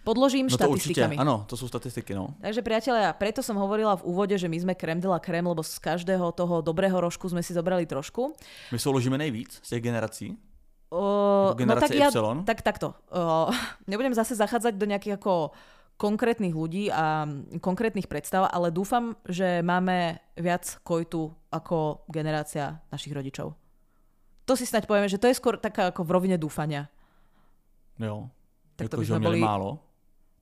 [0.07, 1.19] Podložím No to štatistikami.
[1.19, 2.31] ano, to jsou statistiky, no.
[2.39, 5.59] Takže priatelia, preto som hovorila v úvode, že my sme krem de la krem, lebo
[5.59, 8.31] z každého toho dobrého rožku sme si zobrali trošku.
[8.71, 10.39] My souložíme nejvíc z těch generací.
[10.87, 12.07] Uh, generace tak ja,
[12.47, 12.95] tak takto.
[13.11, 13.51] Uh,
[13.91, 15.51] nebudem zase zachádzať do nejakých ako
[15.97, 17.25] konkrétnych ľudí a
[17.57, 23.57] konkrétnych predstav, ale dúfam, že máme viac kojtu ako generácia našich rodičov.
[24.45, 26.87] To si snáď povieme, že to je skôr taká ako v rovine dúfania.
[27.99, 28.29] Jo.
[28.77, 29.81] Tak to by sme boli- málo.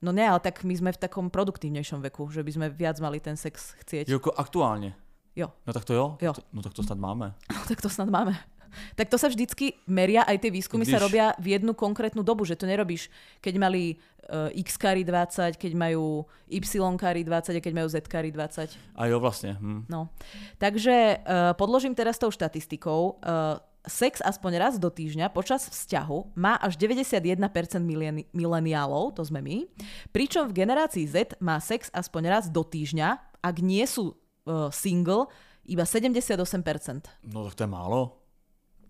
[0.03, 3.17] No ne, ale tak my sme v takom produktívnejšom veku, že by sme viac mali
[3.23, 4.05] ten sex chcieť.
[4.11, 4.93] Jako aktuálně.
[5.35, 5.51] Jo.
[5.67, 6.17] No tak to jo.
[6.21, 6.33] Jo.
[6.53, 7.33] No tak to snad máme.
[7.53, 8.35] No, tak to snad máme.
[8.95, 12.45] Tak to sa vždycky meria, aj tie výskumy sa Když- robia v jednu konkrétnu dobu,
[12.45, 13.09] že to nerobíš,
[13.41, 13.97] keď mali
[14.29, 16.61] uh, x kary 20, keď majú y
[16.97, 18.69] kary 20 a keď majú z kary 20.
[18.95, 19.57] A jo, vlastně.
[19.59, 19.85] Hm.
[19.89, 20.09] No.
[20.57, 23.19] Takže uh, podložím teraz tou štatistikou.
[23.21, 27.37] Uh, sex aspoň raz do týždňa počas vzťahu má až 91%
[27.85, 29.69] mileni- mileniálov, to sme my,
[30.09, 34.17] pričom v generácii Z má sex aspoň raz do týždňa, ak nie sú
[34.49, 35.29] uh, single,
[35.69, 37.29] iba 78%.
[37.29, 38.24] No tak to je málo.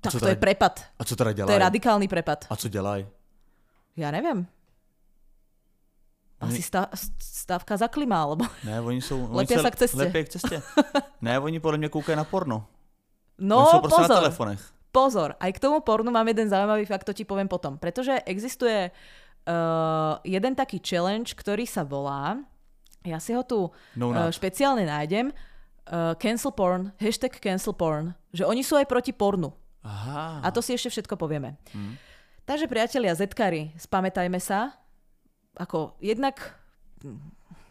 [0.06, 0.76] Tak co to je teda- prepad.
[0.99, 2.45] A co teda To je radikálny prepad.
[2.49, 3.06] A co dělají?
[3.97, 4.45] Ja neviem.
[6.39, 6.82] Asi Oni- stá,
[7.24, 8.43] stávka za klima, alebo...
[8.64, 9.24] Ne, oni jsou...
[9.26, 9.97] oni Lepia se sa k ceste.
[9.97, 10.62] Lepí k cestě.
[11.22, 12.68] ne, oni podle mě koukají na porno.
[13.39, 14.62] No, oni jsou prostě na pozor, telefonech.
[14.91, 15.36] pozor.
[15.39, 17.78] Aj k tomu pornu mám jeden zaujímavý fakt, to ti poviem potom.
[17.78, 22.39] Pretože existuje uh, jeden taký challenge, ktorý sa volá,
[23.03, 28.43] ja si ho tu No uh, špeciálne nájdem, uh, cancel porn, hashtag cancel porn, že
[28.47, 29.51] oni sú aj proti pornu.
[29.86, 30.42] Aha.
[30.42, 31.62] A to si ešte všetko povieme.
[31.72, 32.02] Hm.
[32.46, 34.74] Takže priatelia, zetkari, spamätajme sa,
[35.58, 36.42] ako jednak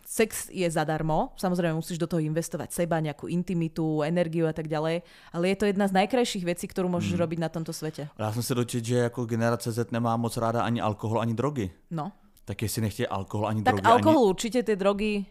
[0.07, 5.03] sex je zadarmo, samozrejme musíš do toho investovať seba, nejakú intimitu, energiu a tak ďalej,
[5.33, 8.09] ale je to jedna z najkrajších vecí, ktorú môžeš robiť na tomto svete.
[8.19, 11.71] Já jsem se dočet, že jako generace Z nemá moc ráda ani alkohol, ani drogy.
[11.91, 12.12] No.
[12.45, 15.25] Tak jestli nechtějí alkohol, ani Tak drogy, alkohol ani, určite, tie drogy,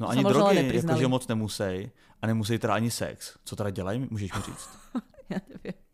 [0.00, 1.90] no sa ani drogy, jakože moc nemusí.
[2.22, 3.38] A nemusí teda ani sex.
[3.44, 4.68] Co teda dělají, můžeš mi říct.
[5.30, 5.87] ja neviem.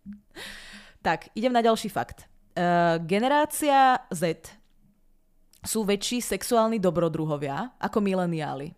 [1.05, 2.25] Tak, idem na ďalší fakt.
[2.55, 4.41] Uh, generácia Z
[5.65, 8.73] sú väčší sexuálni dobrodruhovia ako mileniáli.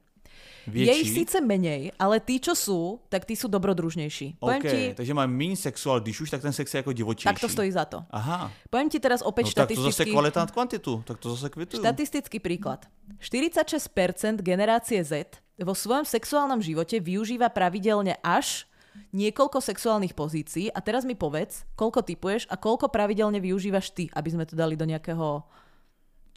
[0.66, 4.42] Je ich síce menej, ale tí, čo sú, tak tí sú dobrodružnejší.
[4.42, 7.34] Poviem OK, ti, takže má méně sexuál, když už, tak ten sex je jako divočejší.
[7.34, 8.02] tak to stojí za to.
[8.10, 11.36] Aha, Poviem ti teraz no opäť tak to zase štatistický, kvalita nad kvantitu, tak to
[11.38, 11.78] zase kvituju.
[11.78, 12.82] štatistický príklad.
[13.22, 18.66] 46% generácie Z vo svojom sexuálnom živote využíva pravidelne až
[19.12, 24.28] niekoľko sexuálnych pozícií a teraz mi povedz, koľko typuješ a koľko pravidelne využívaš ty, aby
[24.30, 25.42] sme to dali do nejakého...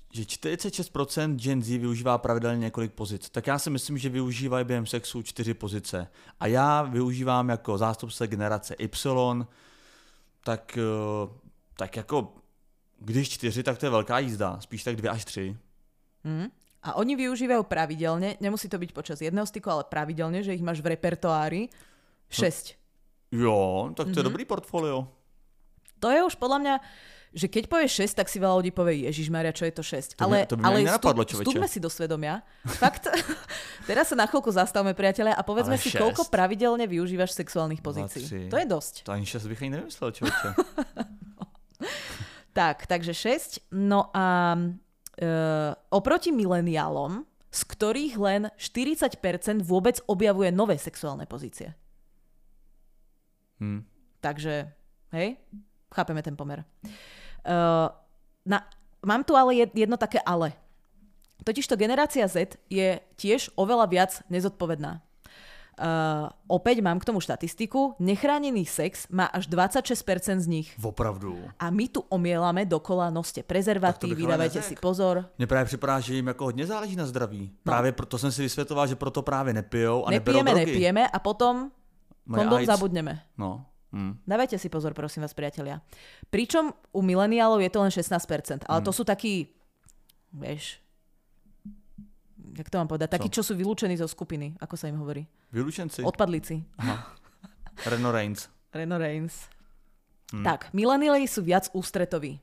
[0.09, 3.29] že 46% Gen Z využívá pravidelně několik pozic.
[3.29, 6.07] Tak já si myslím, že využívají během sexu čtyři pozice.
[6.39, 9.45] A já využívám jako zástupce generace Y,
[10.43, 11.27] tak, eh,
[11.77, 12.33] tak jako
[12.99, 14.57] když čtyři, tak to je velká jízda.
[14.59, 15.57] Spíš tak dvě až tři.
[16.25, 16.47] Hm?
[16.79, 20.79] A oni využívajú pravidelne, nemusí to byť počas jedného styku, ale pravidelne, že ich máš
[20.79, 21.67] v repertoári
[22.29, 22.77] 6.
[23.31, 25.05] Jo, tak to je dobrý portfolio.
[25.99, 26.75] To je už podľa mňa,
[27.29, 30.17] že keď povieš 6, tak si veľa ľudí povie, Ježiš Maria, čo je to 6.
[30.17, 32.41] To ale to by ale vstup- vstupme si do svedomia.
[32.79, 33.05] Fakt,
[33.89, 36.01] teraz sa na chvíľku zastavme, priatelia, a povedzme Ale si, šesť?
[36.01, 38.23] koľko pravidelne využívaš sexuálnych pozícií.
[38.25, 38.39] tři.
[38.49, 38.93] To je dosť.
[39.05, 40.49] To ani šest bych ani nevymyslel, člověče.
[42.53, 43.71] Tak, takže 6.
[43.71, 45.27] No a e,
[45.89, 47.23] oproti mileniálom,
[47.53, 51.71] z ktorých len 40% vôbec objavuje nové sexuálne pozície.
[53.59, 53.83] Hm.
[54.19, 54.71] Takže,
[55.11, 55.37] hej,
[55.95, 56.63] chápeme ten pomer.
[56.83, 56.91] Uh,
[58.45, 58.67] na,
[59.05, 60.53] mám tu ale jed- jedno také ale.
[61.43, 64.99] Totižto generácia Z je tiež oveľa viac nezodpovedná.
[65.79, 67.95] Uh, opäť mám k tomu štatistiku.
[68.03, 70.75] Nechránený sex má až 26% z nich.
[70.83, 71.39] Opravdu.
[71.55, 75.31] A my tu omielame dokola, noste prezervatívy, dávajte si pozor.
[75.39, 77.51] Mně právě připadá, že jim jako hodně záleží na zdraví.
[77.63, 80.65] Právě proto jsem si vysvětloval, že proto právě nepijou a Nepijeme, drogy.
[80.65, 81.71] nepijeme a potom
[82.31, 82.69] kondom AIDS.
[82.69, 83.13] zabudneme.
[83.35, 83.65] No.
[83.89, 84.21] Hm.
[84.21, 85.81] Dávajte si pozor, prosím vás, priatelia.
[86.27, 88.85] Pričom u mileniálov je to len 16%, ale Hmm.
[88.85, 89.49] to sú takí,
[90.29, 90.77] vieš,
[92.51, 95.25] jak to mám povedať, takí, čo sú vylúčení zo skupiny, ako sa im hovorí.
[95.49, 96.01] Vylučenci.
[96.01, 96.61] Odpadlíci.
[96.77, 97.17] Aha.
[97.89, 98.45] Reno Reigns.
[98.69, 99.49] Reno Reigns.
[100.29, 100.45] Hmm.
[100.45, 102.37] Tak, mileniali sú viac ústretoví.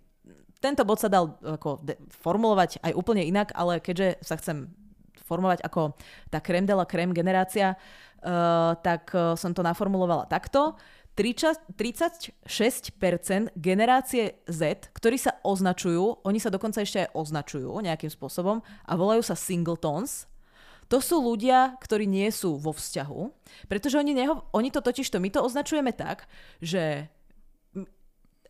[0.59, 4.67] Tento bod sa dal ako de- formulovať aj úplne inak, ale keďže sa chcem
[5.27, 5.99] formovať ako
[6.31, 10.79] tá creme de la creme generácia, uh, tak uh, som to naformulovala takto.
[11.17, 12.37] 36%
[13.57, 19.25] generácie Z, ktorí sa označujú, oni sa dokonca ešte aj označujú nejakým spôsobom a volajú
[19.25, 20.29] sa singletons,
[20.87, 23.21] to sú ľudia, ktorí nie sú vo vzťahu,
[23.67, 26.31] pretože oni, neho, oni to totiž to, my to označujeme tak,
[26.63, 27.11] že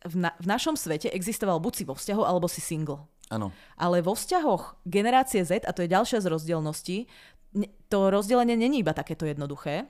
[0.05, 3.09] v, na, v našom svete existoval buď si vo vzťahu, alebo si single.
[3.29, 3.51] Áno.
[3.75, 6.97] Ale vo vzťahoch generácie Z, a to je ďalšia z rozdielností,
[7.89, 9.87] to rozdelenie není iba takéto jednoduché,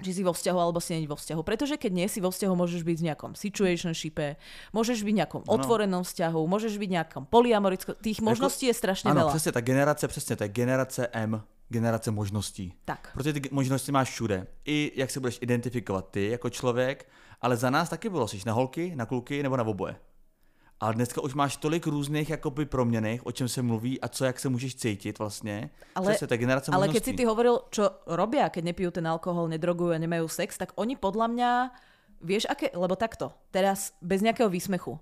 [0.00, 1.44] či si vo vzťahu alebo si nie vo vzťahu.
[1.44, 4.40] Pretože keď nie si vo vzťahu, môžeš byť v nejakom situationshipe,
[4.72, 5.52] môžeš byť v nejakom ano.
[5.52, 8.00] otvorenom vzťahu, môžeš byť v nejakom polyamorickom.
[8.00, 9.30] Tých možností je strašne ano, veľa.
[9.36, 12.72] přesně, ta generace, přesně, to je generace M, generace možností.
[12.84, 13.10] Tak.
[13.12, 14.46] Protože ty možnosti máš všude.
[14.64, 17.08] I jak se budeš identifikovat ty jako člověk,
[17.40, 19.96] ale za nás taky bylo, jsi na holky, na kluky nebo na oboje.
[20.80, 24.40] Ale dneska už máš tolik různých jakoby proměných, o čem se mluví a co, jak
[24.40, 25.70] se můžeš cítit vlastně.
[25.94, 27.00] Ale, Přesně, generace ale možností.
[27.00, 30.72] keď si ty hovoril, čo robia, keď nepijú ten alkohol, nedrogujú a nemajú sex, tak
[30.80, 31.50] oni podľa mňa,
[32.24, 34.96] vieš aké, lebo takto, teraz bez nejakého výsmechu,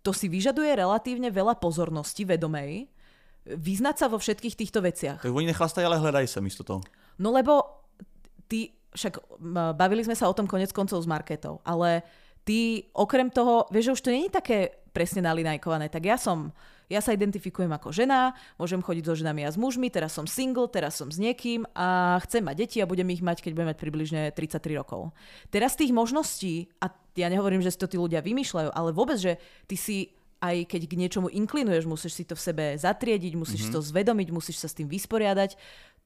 [0.00, 2.88] to si vyžaduje relatívne veľa pozornosti vedomej,
[3.44, 5.20] vyznať sa vo všetkých týchto veciach.
[5.20, 6.80] Tak oni nechlastajú, ale hledajú sa místo toho.
[7.20, 7.84] No lebo
[8.48, 9.18] ty, však
[9.76, 12.00] bavili sme sa o tom konec koncov s Marketou, ale
[12.42, 14.58] ty okrem toho, vieš, že už to nie je také
[14.92, 16.52] presne nalinajkované, tak ja som,
[16.92, 20.68] ja sa identifikujem ako žena, môžem chodiť so ženami a s mužmi, teraz som single,
[20.68, 23.78] teraz som s niekým a chcem mať deti a budem ich mať, keď budem mať
[23.80, 25.16] približne 33 rokov.
[25.48, 29.40] Teraz tých možností, a ja nehovorím, že si to tí ľudia vymýšľajú, ale vôbec, že
[29.64, 30.12] ty si
[30.42, 33.78] aj keď k niečomu inklinuješ, musíš si to v sebe zatriediť, musíš mm-hmm.
[33.78, 35.54] to zvedomiť, musíš sa s tým vysporiadať.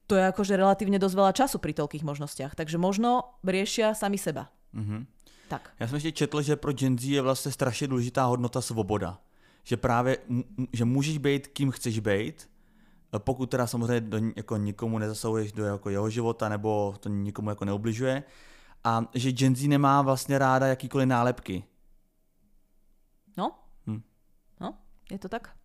[0.07, 2.53] To je akože relatívne dosť veľa času pri toľkých možnostiach.
[2.53, 4.53] Takže možno riešia sami seba.
[4.77, 5.16] Mm-hmm.
[5.47, 5.73] Tak.
[5.79, 9.19] Já jsem ještě četl, že pro Gen Z je vlastně strašně důležitá hodnota svoboda.
[9.63, 10.17] Že právě,
[10.73, 12.49] že můžeš být, kým chceš být,
[13.17, 17.65] pokud teda samozřejmě do, jako nikomu nezasahuješ do jako jeho života nebo to nikomu jako
[17.65, 18.23] neubližuje.
[18.83, 21.63] A že Gen Z nemá vlastně ráda jakýkoliv nálepky.
[23.37, 23.51] No,
[23.87, 24.01] hm.
[24.59, 24.73] no,
[25.11, 25.55] je to tak.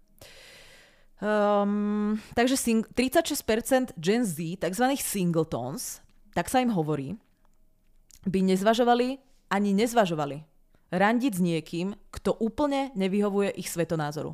[1.62, 4.83] Um, takže sing- 36% Gen Z, tzv.
[4.99, 6.01] singletons,
[6.35, 7.14] tak sa im hovorí,
[8.26, 9.18] by nezvažovali
[9.53, 10.40] ani nezvažovali
[10.88, 14.32] randiť s niekým, kto úplne nevyhovuje ich svetonázoru.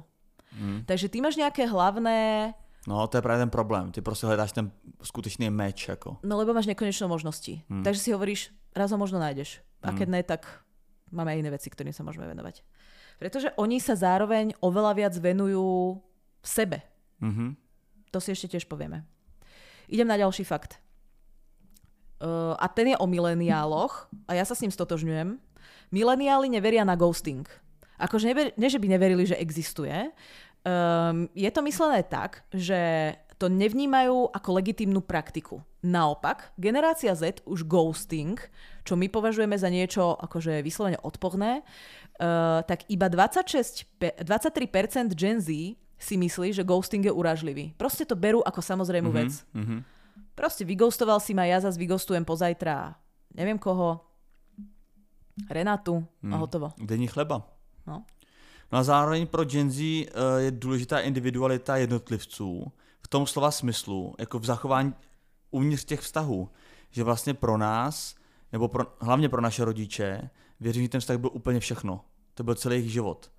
[0.55, 0.87] Hmm.
[0.87, 2.51] Takže ty máš nejaké hlavné...
[2.87, 3.91] No, to je práve ten problém.
[3.91, 4.71] Ty proste hledáš ten
[5.03, 5.87] skutečný meč.
[5.91, 6.23] Ako.
[6.23, 7.67] No, lebo máš nekonečno možností.
[7.67, 7.83] Hmm.
[7.83, 9.61] Takže si hovoríš, raz ho možno nájdeš.
[9.83, 10.17] A keď hmm.
[10.19, 10.43] ne, tak
[11.15, 12.65] máme aj iné veci, ktorým sa môžeme venovať.
[13.19, 15.99] Pretože oni sa zároveň oveľa viac venujú
[16.39, 16.87] sebe.
[17.19, 17.51] Mm-hmm.
[18.15, 19.03] To si ešte tiež povieme.
[19.91, 20.79] Idem na ďalší fakt.
[22.19, 25.39] Uh, a ten je o mileniáloch a ja sa s ním stotožňujem.
[25.95, 27.47] Mileniáli neveria na ghosting.
[27.99, 29.95] Akože never, ne, že by neverili, že existuje.
[30.67, 35.63] Um, je to myslené tak, že to nevnímajú ako legitímnu praktiku.
[35.79, 38.35] Naopak, generácia Z už ghosting,
[38.83, 43.87] čo my považujeme za niečo akože vyslovene odporné, uh, tak iba 26,
[44.27, 47.75] 23% Gen Z si myslí, že ghosting je uražlivý.
[47.79, 49.47] Proste to berú ako samozrejmú mm-hmm, vec.
[49.55, 49.81] Mm-hmm.
[50.39, 52.95] Proste vyghostoval si ma, ja zase vyghostujem pozajtra
[53.35, 54.05] neviem koho,
[55.51, 56.41] Renatu a hmm.
[56.41, 56.73] hotovo.
[56.83, 57.47] Denní chleba.
[57.87, 58.05] No.
[58.73, 62.73] no a zároveň pro Gen Z uh, je důležitá individualita jednotlivců
[63.03, 64.95] v tom slova smyslu, jako v zachování
[65.51, 66.49] uvnitř těch vztahů.
[66.91, 68.15] Že vlastně pro nás,
[68.53, 70.31] nebo pro, hlavně pro naše rodiče,
[70.61, 72.01] věřím, že ten vztah byl úplně všechno.
[72.35, 73.31] To byl celý jejich život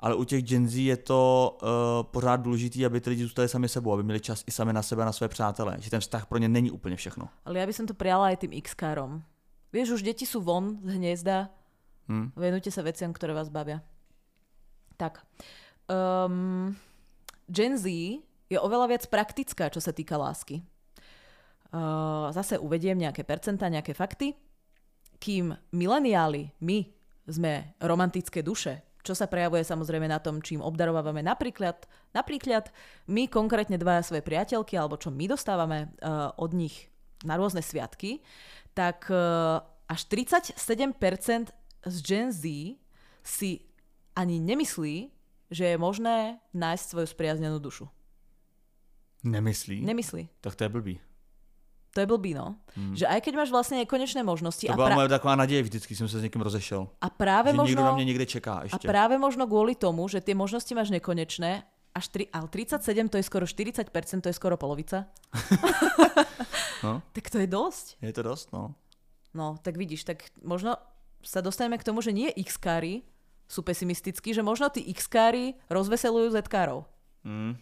[0.00, 1.68] ale u těch Gen Z je to uh,
[2.10, 5.04] pořád důležité, aby ty lidi zůstali sami sebou, aby měli čas i sami na sebe,
[5.04, 5.76] na své přátele.
[5.80, 7.28] Že ten vztah pro ně není úplně všechno.
[7.44, 9.22] Ale já bych to prijala aj tým X-károm.
[9.68, 11.52] Vieš, už deti sú von z hniezda,
[12.08, 12.32] hmm.
[12.32, 13.84] venujte sa veciam, ktoré vás bavia.
[14.96, 15.20] Tak.
[15.92, 16.72] Um,
[17.52, 17.84] Gen Z
[18.48, 20.64] je oveľa viac praktická, čo sa týka lásky.
[21.68, 24.32] Uh, zase uvediem nejaké percentá, nejaké fakty.
[25.20, 26.88] Kým mileniáli, my
[27.28, 32.68] sme romantické duše, čo sa prejavuje samozrejme na tom, čím obdarovávame napríklad, napríklad
[33.08, 36.92] my konkrétne dvaja svoje priateľky, alebo čo my dostávame uh, od nich
[37.24, 38.20] na rôzne sviatky,
[38.76, 40.92] tak uh, až 37%
[41.88, 42.76] z Gen Z
[43.24, 43.50] si
[44.12, 45.08] ani nemyslí,
[45.48, 47.88] že je možné nájsť svoju spriaznenú dušu.
[49.24, 49.82] Nemyslí?
[49.82, 50.28] Nemyslí.
[50.44, 50.94] Tak to je blbý.
[51.94, 52.60] To je blbý, no.
[52.76, 52.92] Hmm.
[52.92, 54.66] Že aj keď máš vlastne nekonečné možnosti.
[54.66, 54.94] To a byla pra...
[54.94, 56.88] moje taková naděje vždycky, jsem se s někým rozešel.
[57.00, 57.68] A práve že možno...
[57.68, 58.76] někdo na mě někde čeká ešte.
[58.76, 61.64] A práve možno kvôli tomu, že tie možnosti máš nekonečné,
[61.96, 65.08] až 3, ale 37 to je skoro 40%, to je skoro polovica.
[66.84, 67.02] no.
[67.12, 67.86] Tak to je dosť.
[68.04, 68.76] Je to dosť, no.
[69.34, 70.76] No, tak vidíš, tak možno
[71.24, 73.02] sa dostaneme k tomu, že nie x-kári,
[73.48, 76.84] sú pesimistickí, že možno tí X-kári rozveselujú Z-károv.
[77.24, 77.56] Mm.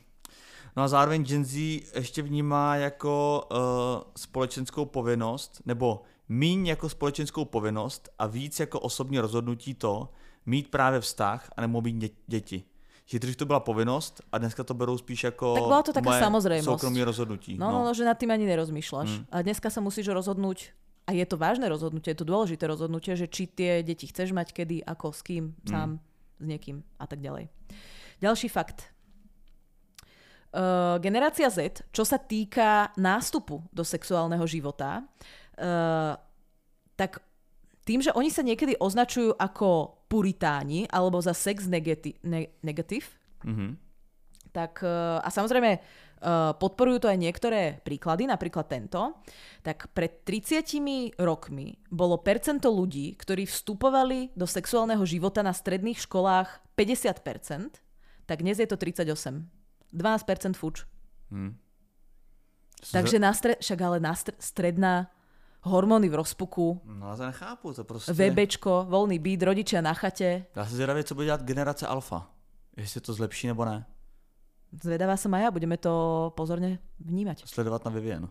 [0.76, 1.56] No a zároveň Gen Z
[1.94, 3.58] ještě vnímá jako uh,
[4.16, 10.08] společenskou povinnost, nebo míň jako společenskou povinnost a víc jako osobní rozhodnutí to,
[10.46, 12.64] mít právě vztah a nebo mít dě- děti.
[13.06, 16.18] Že dřív to byla povinnost a dneska to berou spíš jako Tak bola to taká
[16.20, 16.66] samozrejmosť.
[16.66, 17.54] soukromé rozhodnutí.
[17.58, 19.08] No, no, no, že nad tým ani nerozmýšľaš.
[19.08, 19.24] Mm.
[19.30, 20.74] A dneska sa musíš rozhodnúť,
[21.06, 24.50] a je to vážne rozhodnutie, je to dôležité rozhodnutie, že či tie deti chceš mať
[24.50, 26.02] kedy, ako, s kým, sám,
[26.42, 27.46] s niekým a tak ďalej.
[28.18, 28.95] Ďalší fakt.
[30.56, 35.04] Uh, generácia Z, čo sa týka nástupu do sexuálneho života,
[35.60, 36.16] uh,
[36.96, 37.20] tak
[37.84, 43.04] tým, že oni sa niekedy označujú ako puritáni alebo za sex negati- ne- negative,
[43.44, 43.76] Mhm.
[44.50, 44.88] tak eh,
[45.20, 45.78] a samozrejme
[46.56, 49.20] podporujú to aj niektoré príklady, napríklad tento,
[49.60, 56.48] tak pred 30 rokmi bolo percento ľudí, ktorí vstupovali do sexuálneho života na stredných školách
[56.72, 57.84] 50%,
[58.24, 59.44] tak dnes je to 38.
[59.92, 60.84] 12% fuč.
[61.30, 61.56] Hm.
[62.92, 65.10] Takže na stre- však ale na stre- stredná
[65.66, 68.12] hormóny v rozpuku, No já to nechápu, to prostě...
[68.12, 70.44] VBčko, voľný byt, rodičia na chate.
[70.56, 72.30] Já se zvědavě, co bude dělat generace alfa.
[72.76, 73.86] Jestli to zlepší nebo ne.
[74.82, 77.46] Zvedavá som aj ja, budeme to pozorne vnímať.
[77.48, 78.22] Sledovat na Vivien.
[78.22, 78.30] No,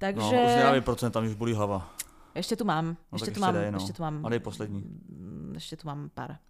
[0.00, 1.84] Takže už nedávej procent, tam už bolí hlava.
[2.34, 3.78] ešte tu mám, No, ešte tu mám, dej, no.
[3.78, 4.80] ešte tu mám A dej poslední.
[4.82, 6.40] Mm, ešte tu mám pár.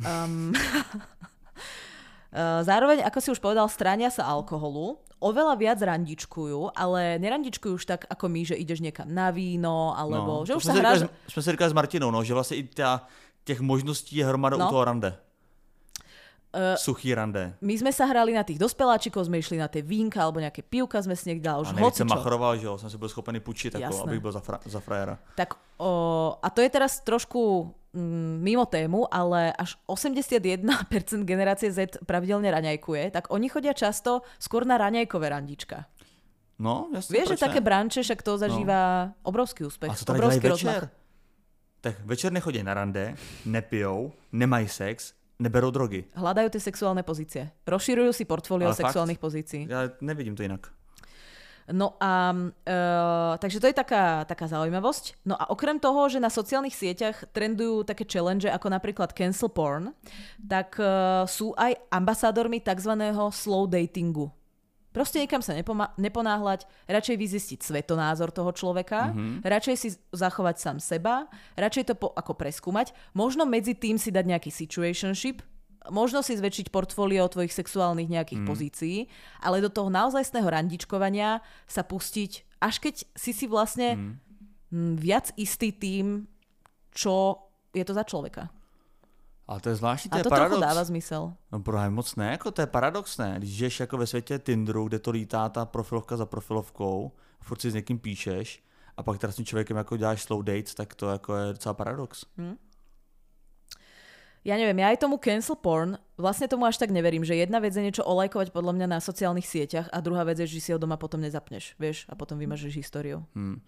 [0.00, 0.52] Um,
[2.62, 8.08] Zároveň, ako si už povedal, stránia sa alkoholu, oveľa viac randičkujú, ale nerandičkujú už tak
[8.08, 10.98] ako my, že ideš niekam na víno, alebo že to už sa hráš...
[11.04, 13.04] říkali, s- jsme si říkali s Martinou, no, že vlastně i ta,
[13.44, 14.66] těch možností je hromada No.
[14.66, 15.12] u toho rande.
[16.54, 17.56] Eh, Suchý rande.
[17.64, 21.00] My sme sa hrali na tých dospeláčikov, sme išli na tie vínka alebo nejaké pivka,
[21.00, 22.04] sme si niekde dali už A hocičo.
[22.04, 24.02] machroval, že jo, jsem si byl schopen půjčit, jako, Jasné.
[24.02, 25.18] abych byl za, fra, za frajera.
[25.34, 27.72] Tak, o, a to je teraz trošku
[28.40, 30.64] mimo tému, ale až 81%
[31.24, 35.84] generácie Z pravidelne raňajkuje, tak oni chodia často skôr na raňajkové randička.
[36.58, 37.42] No, jasně, Vieš, že ne?
[37.48, 39.90] také branče, však to zažíva obrovský úspech.
[39.90, 40.90] A co obrovský večer?
[41.80, 43.14] Tak večer nechodí na rande,
[43.44, 45.12] nepijou, nemají sex,
[45.42, 46.04] neberou drogy.
[46.14, 47.50] Hľadajú tie sexuálne pozície.
[47.66, 48.86] Rozširujú si portfólio Ale fakt?
[48.86, 49.66] sexuálnych pozícií.
[49.66, 50.70] Já nevidím to jinak.
[51.72, 55.24] No a uh, takže to je taká, taká zaujímavosť.
[55.24, 59.96] No a okrem toho, že na sociálnych sieťach trendujú také challenge ako napríklad cancel porn,
[60.38, 62.92] tak uh, sú aj ambasádormi tzv.
[63.32, 64.28] slow datingu.
[64.92, 69.40] Proste nikam sa nepoma- neponáhľať, radšej vyzistiť svetonázor toho človeka, mm-hmm.
[69.40, 74.24] radšej si zachovať sám seba, radšej to po- ako preskúmať, možno medzi tým si dať
[74.28, 75.40] nejaký situationship,
[75.90, 78.48] možno si zväčšiť portfólio tvojich sexuálnych nejakých mm.
[78.48, 78.96] pozícií,
[79.42, 84.18] ale do toho naozajstného randičkovania sa pustiť, až keď si si vlastne
[84.70, 84.94] mm.
[85.00, 86.30] viac istý tým,
[86.92, 87.40] čo
[87.74, 88.52] je to za človeka.
[89.48, 90.50] Ale to je zvláštní, to A je to paradox.
[90.50, 91.34] trochu dáva zmysel.
[91.52, 93.34] No právě moc ne, jako to je paradoxné.
[93.38, 97.70] Když žiješ jako ve světě Tinderu, kde to lítá ta profilovka za profilovkou, furt si
[97.70, 98.62] s někým píšeš,
[98.96, 101.74] a pak teda s tím člověkem jako děláš slow dates, tak to jako je docela
[101.74, 102.24] paradox.
[104.42, 107.78] Ja neviem, ja aj tomu cancel porn, vlastne tomu až tak neverím, že jedna vec
[107.78, 110.82] je niečo olajkovať podľa mňa na sociálnych sieťach a druhá vec je, že si ho
[110.82, 113.22] doma potom nezapneš, vieš, a potom vymažeš históriu.
[113.38, 113.62] Hmm.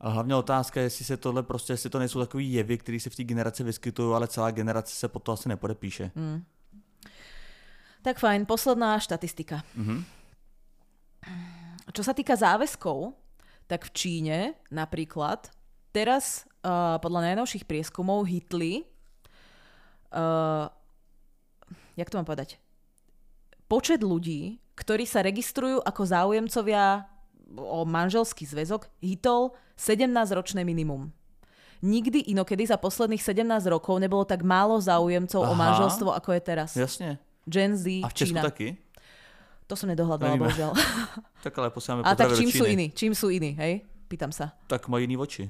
[0.00, 3.10] A hlavně otázka je, jestli se tohle prostě, jestli to nejsou takový jevy, které se
[3.10, 6.10] v té generaci vyskytují, ale celá generace se po to asi nepodepíše.
[6.14, 6.44] Mm.
[8.02, 9.62] Tak fajn, posledná štatistika.
[9.76, 10.04] Mhm.
[11.92, 13.12] Čo sa týka záväzkov,
[13.66, 14.38] tak v Číne
[14.70, 15.52] napríklad
[15.92, 18.86] teraz uh, podľa najnovších prieskumov hitli
[20.14, 20.66] uh,
[21.96, 22.58] jak to mám povedať?
[23.70, 27.06] Počet ľudí, ktorí sa registrujú ako záujemcovia
[27.54, 31.10] o manželský zväzok, hitol 17-ročné minimum.
[31.80, 35.56] Nikdy inokedy za posledných 17 rokov nebolo tak málo záujemcov o Aha.
[35.56, 36.70] manželstvo, ako je teraz.
[36.76, 37.18] Jasně.
[37.48, 38.42] Gen Z, A v Česku Čína.
[38.42, 38.76] taky?
[39.66, 40.50] To som nedohľadala, Nevíme.
[40.50, 40.72] bohužiaľ.
[41.46, 42.92] Tak ale posíláme A tak čím sú iní?
[42.92, 43.86] Čím sú iní, hej?
[44.12, 44.52] Pýtam sa.
[44.68, 45.48] Tak mají jiný oči.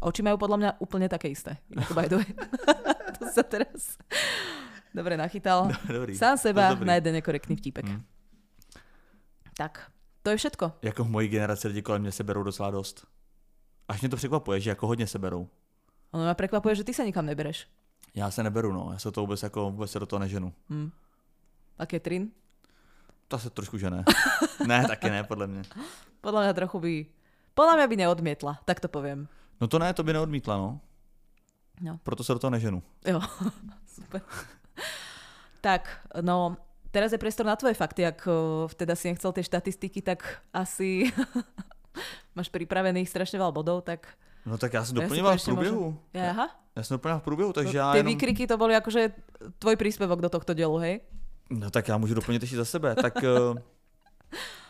[0.00, 1.60] Oči majú podľa mňa úplne také isté.
[1.76, 2.30] Ako by the way.
[3.36, 3.98] sa teraz
[4.94, 5.68] dobre nachytal.
[5.84, 6.16] Dobrý.
[6.16, 6.86] Sám seba dobrý.
[6.86, 7.84] na jeden nekorektný vtípek.
[7.84, 8.02] Mm.
[9.56, 9.90] Tak,
[10.22, 10.72] to je všetko.
[10.82, 13.06] Jako v mojí generaci lidi kolem mě se berou docela dost.
[13.88, 15.48] Až mě to překvapuje, že jako hodně se berou.
[16.10, 17.66] Ono ma prekvapuje, že ty sa nikam nebereš.
[18.14, 18.88] Já se neberu, no.
[18.92, 20.52] Já se to vůbec, jako, vůbec se do toho neženu.
[20.70, 20.90] Hm.
[21.78, 22.30] A Katrin?
[23.28, 24.04] To se trošku žene.
[24.66, 25.62] ne, taky ne, podle mě.
[26.20, 27.06] Podľa mňa trochu by...
[27.54, 29.28] Podľa mňa by neodmietla, tak to poviem.
[29.60, 30.80] No to ne, to by neodmítla, no.
[31.80, 31.98] No.
[32.02, 32.82] Proto se do toho neženu.
[33.06, 33.20] Jo,
[33.94, 34.20] super.
[35.60, 35.88] tak,
[36.20, 36.56] no,
[36.90, 38.06] teraz je priestor na tvoje fakty.
[38.06, 40.24] Ak o, teda si nechcel tie štatistiky, tak
[40.54, 41.12] asi
[42.36, 44.06] máš pripravených strašne veľa bodov, tak
[44.46, 45.80] No tak já jsem Ja doplňoval v průběhu.
[45.90, 46.46] môžem- Ja, Aha.
[46.76, 48.12] Já jsem doplňoval v průběhu, takže No, já Tie jenom...
[48.14, 49.10] výkriky to boli akože
[49.58, 51.00] tvoj príspevok do tohto dielu, hej?
[51.50, 52.94] No tak já můžu doplnit ještě za sebe.
[52.94, 53.58] Tak uh,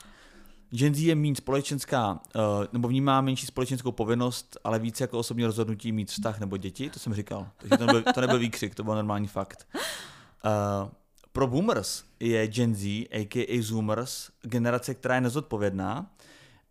[0.77, 5.45] Gen Z je méně společenská, uh, nebo vnímá menší společenskou povinnost, ale více jako osobní
[5.45, 7.49] rozhodnutí mít vztah nebo děti, to jsem říkal.
[7.57, 9.69] Takže to nebyl, to nebyl výkřik, to byl normální fakt.
[9.75, 10.91] Uh,
[11.33, 13.63] pro boomers je Gen Z, a.k.a.
[13.63, 16.11] Zoomers, generace, která je nezodpovědná,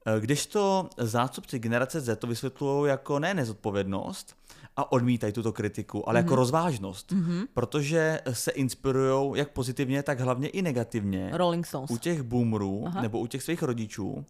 [0.05, 4.35] eh, kdežto zástupci generace Z to vysvětlují jako ne nezodpovědnost
[4.75, 6.23] a odmítají tuto kritiku, ale mm-hmm.
[6.23, 7.47] jako rozvážnost, mm-hmm.
[7.53, 11.91] protože se inspirují jak pozitivně, tak hlavně i negativně Rolling Stones.
[11.91, 13.01] u těch boomerů Aha.
[13.01, 14.25] nebo u těch svých rodičů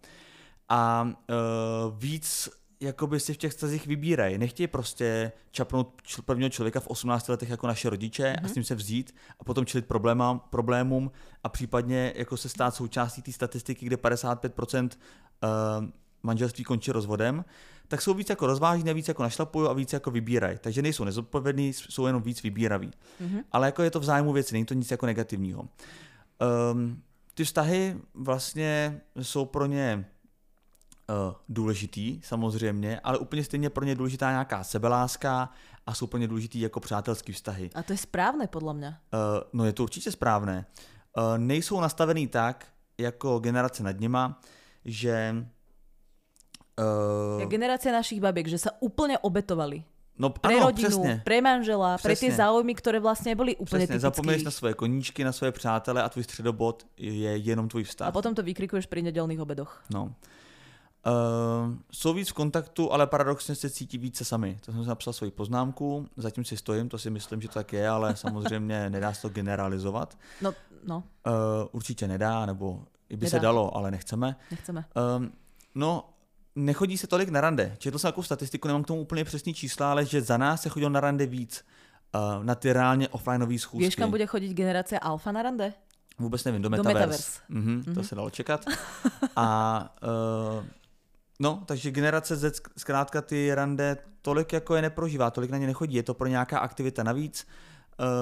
[0.69, 4.37] a uh, víc jakoby si v těch stazích vybírají.
[4.37, 8.45] Nechtějí prostě čapnout č- prvního člověka v 18 letech jako naše rodiče mm-hmm.
[8.45, 11.11] a s ním se vzít a potom čelit problémám, problémům
[11.43, 15.85] a případně jako se stát součástí té statistiky, kde 55% uh,
[16.23, 17.45] manželství končí rozvodem,
[17.87, 20.57] tak jsou víc jako rozvážní, víc jako našlapují a víc jako vybírají.
[20.61, 22.91] Takže nejsou nezodpovědní, jsou jenom víc vybíraví.
[23.21, 23.43] Mm-hmm.
[23.51, 25.67] Ale jako je to v zájmu věci, není to nic jako negativního.
[26.71, 27.01] Um,
[27.33, 30.05] ty vztahy vlastně jsou pro ně
[31.09, 35.49] uh, důležitý, samozřejmě, ale úplně stejně pro ně důležitá nějaká sebeláska
[35.85, 37.69] a jsou pro ně důležitý jako přátelský vztahy.
[37.75, 38.91] A to je správne, podľa mňa.
[39.13, 40.65] Uh, no je to určitě správné.
[41.17, 42.65] Uh, nejsou nastavený tak,
[42.97, 44.41] jako generace nad nima,
[44.85, 45.45] že...
[46.75, 49.83] Uh, Ja generácia našich babiek, že sa úplne obetovali.
[50.19, 51.21] no Pre ano, rodinu, přesně.
[51.23, 52.35] pre manžela, pre tie Přesně.
[52.39, 54.07] záujmy, ktoré vlastne boli úplne Přesně, typické.
[54.07, 58.07] zapomeneš na svoje koníčky, na svoje přátele a tvůj středobod je jenom tvůj vztah.
[58.07, 59.83] A potom to vykrikuješ pri nedelných obedoch.
[59.91, 60.15] No.
[61.05, 64.57] Uh, jsou víc v kontaktu, ale paradoxně se cítí více sami.
[64.65, 67.73] To jsem si napsal svoji poznámku, zatím si stojím, to si myslím, že to tak
[67.73, 70.17] je, ale samozřejmě nedá se to generalizovat.
[70.41, 70.53] No,
[70.87, 71.31] no, Uh,
[71.71, 73.43] určitě nedá, nebo i by se Nedá.
[73.43, 74.35] dalo, ale nechceme.
[74.51, 74.85] nechceme.
[75.17, 75.31] Um,
[75.75, 76.03] no,
[76.55, 77.75] nechodí se tolik na rande.
[77.77, 80.69] Četl jsem takovou statistiku, nemám k tomu úplně přesný čísla, ale že za nás se
[80.69, 81.65] chodilo na rande víc.
[82.37, 83.83] Uh, na ty reálně offlineové schůzky.
[83.83, 85.73] Vieš, kam bude chodiť generácia alfa na rande?
[86.19, 86.99] Vůbec nevím, do Do Metaverse.
[86.99, 87.39] Metaverse.
[87.49, 88.65] Mhm, to se dalo čekat.
[89.35, 89.95] A
[90.57, 90.63] uh,
[91.39, 95.67] no, takže generace Z zk- zkrátka ty rande tolik jako je neprožívá, tolik na ně
[95.67, 97.47] nechodí, je to pro nějaká aktivita navíc.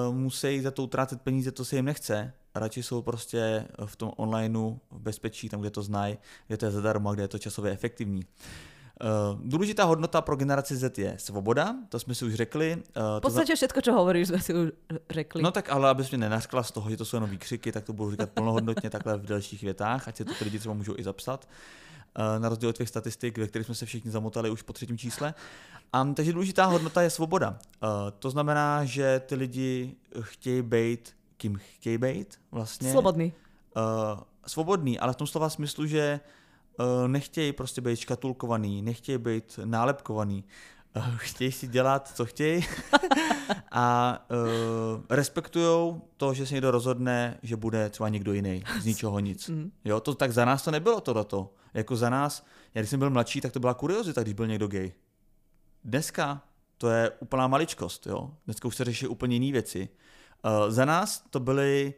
[0.08, 2.32] Uh, musí za to utrácet peníze, to se jim nechce.
[2.54, 6.70] Radši jsou prostě v tom onlineu v bezpečí, tam, kde to znají, kde to je
[6.70, 8.22] zadarmo a kde je to časově efektivní.
[9.02, 12.76] Uh, důležitá hodnota pro generaci Z je svoboda, to jsme si už řekli.
[12.96, 14.68] Uh, V podstate všetko, čo hovoríš, sme si už
[15.10, 15.42] řekli.
[15.42, 17.92] No tak ale abys mě nenařkla z toho, že to jsou jenom výkřiky, tak to
[17.92, 21.02] budu říkat plnohodnotně takhle v dalších větách, ať si to ty lidi třeba můžou i
[21.02, 21.48] zapsat.
[22.14, 24.98] Eh, Na rozdíl od těch statistik, ve kterých jsme se všichni zamotali už po třetím
[24.98, 25.34] čísle.
[25.92, 27.58] A, takže důležitá hodnota je svoboda.
[27.58, 27.86] Eh,
[28.18, 32.92] To znamená, že ty lidi chtějí být, kým chtějí být vlastně.
[32.92, 33.32] Slobodný.
[33.76, 36.20] Uh, svobodný, ale v tom slova smyslu, že
[36.78, 40.44] uh, nechtějí prostě být škatulkovaný, nechtějí být nálepkovaný,
[40.96, 42.64] uh, chtějí si dělat, co chtějí
[43.72, 49.18] a uh, respektují to, že se někdo rozhodne, že bude třeba někdo jiný, z ničeho
[49.20, 49.50] nic.
[49.84, 51.54] Jo, to tak za nás to nebylo tohleto.
[51.74, 54.68] Jako za nás, já když jsem byl mladší, tak to byla kuriozita, když byl někdo
[54.68, 54.92] gay.
[55.84, 56.42] Dneska
[56.78, 58.30] to je úplná maličkost, jo.
[58.44, 59.88] Dneska už se řeší úplně jiné věci.
[60.44, 61.94] Uh, za nás to byly,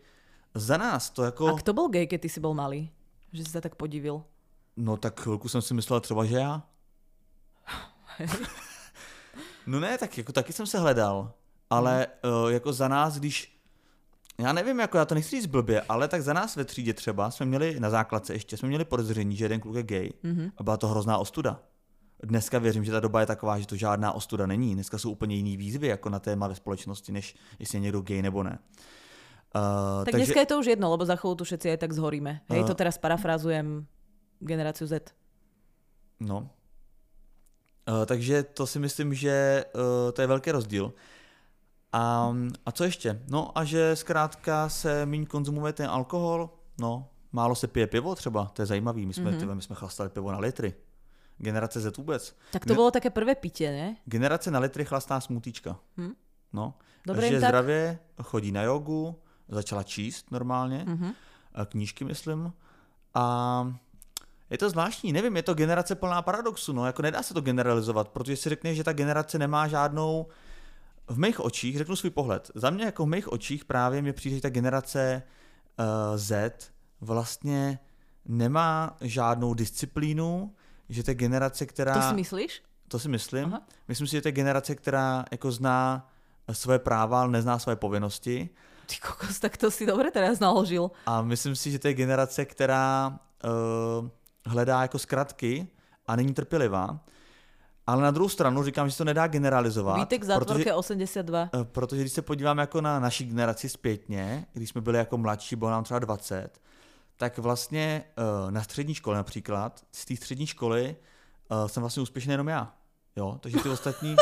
[0.55, 1.49] za nás to jako...
[1.49, 2.91] A kto bol gay, keď ty si bol malý?
[3.33, 4.23] Že si sa tak podivil.
[4.77, 6.63] No tak chvilku jsem si myslel třeba, že já.
[9.67, 11.33] no ne, tak jako taky jsem se hledal,
[11.71, 13.57] ale uh, jako za nás, když
[14.39, 17.31] já nevím, jako já to nechci říct blbě, ale tak za nás ve třídě třeba
[17.31, 20.53] jsme měli na základce ještě, jsme měli podezření, že jeden kluk je gay mm-hmm.
[20.57, 21.61] a byla to hrozná ostuda.
[22.23, 24.75] Dneska věřím, že ta doba je taková, že to žádná ostuda není.
[24.75, 28.23] Dneska jsou úplně jiný výzvy jako na téma ve společnosti, než jestli je někdo gay
[28.23, 28.59] nebo ne.
[29.57, 32.45] Uh, Tak dneska je to už jedno, lebo za chvíľu tu všetci aj tak zhoríme.
[32.49, 33.87] Hej, A- to teraz parafrázujem
[34.41, 35.17] generáciu Z.
[36.21, 36.51] No.
[37.89, 40.93] Uh, takže to si myslím, že uh, to je velký rozdíl.
[41.93, 42.35] A,
[42.67, 43.23] a co ještě?
[43.29, 46.51] No a že zkrátka se méně konzumuje ten alkohol,
[46.81, 49.55] no, málo se pije pivo třeba, to je zajímavý, my jsme, mm-hmm.
[49.55, 50.75] my jsme chlastali pivo na litry.
[51.39, 52.37] Generace Z vůbec.
[52.53, 53.97] Tak to Ne- bolo také prvé pitie, ne?
[54.05, 55.79] Generace na litry chlastá smutíčka.
[55.97, 56.13] Hm.
[56.53, 56.75] No.
[57.07, 57.49] Dobre že tak.
[57.49, 59.19] zdravě, chodí na jogu,
[59.49, 61.13] začala číst normálně, Mhm.
[61.55, 62.53] a knížky myslím.
[63.15, 63.75] A
[64.51, 68.09] je to zvláštní, nevím, je to generace plná paradoxu, no, jako nedá se to generalizovat,
[68.09, 70.27] protože si řekne, že ta generace nemá žádnou,
[71.09, 74.37] v mých očích, řeknu svůj pohled, za mě jako v mých očích právě mě přijde,
[74.37, 75.23] že ta generace
[75.79, 75.85] uh,
[76.17, 76.53] Z
[77.01, 77.79] vlastně
[78.25, 80.55] nemá žádnou disciplínu,
[80.89, 81.95] že to je generace, která...
[81.95, 82.63] To si myslíš?
[82.89, 83.45] To si myslím.
[83.45, 83.63] Aha.
[83.89, 86.11] Myslím si, že to je generace, která jako zná
[86.53, 88.49] své práva, ale nezná své povinnosti.
[88.87, 90.91] Ty kokos, tak to si dobre teraz naložil.
[91.07, 94.09] A myslím si, že to je generace, která uh,
[94.47, 95.67] hledá jako zkratky
[96.07, 97.01] a není trpělivá.
[97.87, 99.97] Ale na druhou stranu říkám, že to nedá generalizovat.
[99.97, 101.51] Vítek zátvorke 82.
[101.55, 105.57] Eh, protože když se podíváme jako na naší generaci zpětně, když jsme byli jako mladší,
[105.57, 106.61] bylo nám třeba 20,
[107.17, 108.05] tak vlastně
[108.45, 110.97] uh, na střední škole například, z té střední školy
[111.51, 112.75] uh, jsem vlastně úspěšný jenom já.
[113.17, 114.17] Jo, takže ty ostatní,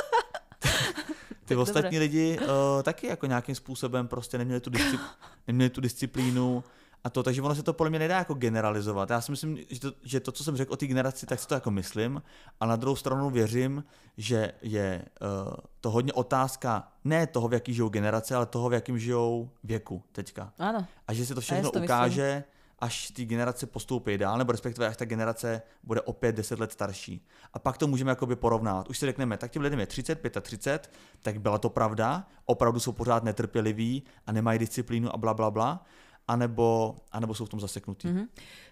[1.45, 5.09] ty ostatní lidi uh, taky jako nějakým způsobem prostě neměli tu, discipl-
[5.47, 6.65] neměli tu disciplínu,
[7.05, 9.11] a to, takže ono se to podle mě nedá jako generalizovat.
[9.11, 11.49] Já si myslím, že to, že to co jsem řekl o té generaci, tak si
[11.49, 12.23] to jako myslím,
[12.61, 13.85] a na druhou stranu věřím,
[14.17, 18.73] že je uh, to hodně otázka ne toho, v jaký žijou generace, ale toho, v
[18.73, 20.53] jakým žijou věku teďka.
[20.59, 20.87] Ano.
[21.09, 22.54] A že se to všechno to ukáže, myslím.
[22.79, 27.27] Až ty generace postoupí dál, nebo respektive až ta generace bude opět 10 let starší.
[27.53, 28.89] A pak to můžeme jakoby porovnávat.
[28.89, 30.91] Už si řekneme, tak těm lidem je 30, 35,
[31.23, 35.85] tak byla to pravda, opravdu jsou pořád netrpěliví a nemají disciplínu a bla, bla, bla
[36.25, 38.09] anebo, anebo sú v tom zaseknutí.
[38.09, 38.27] Mm-hmm.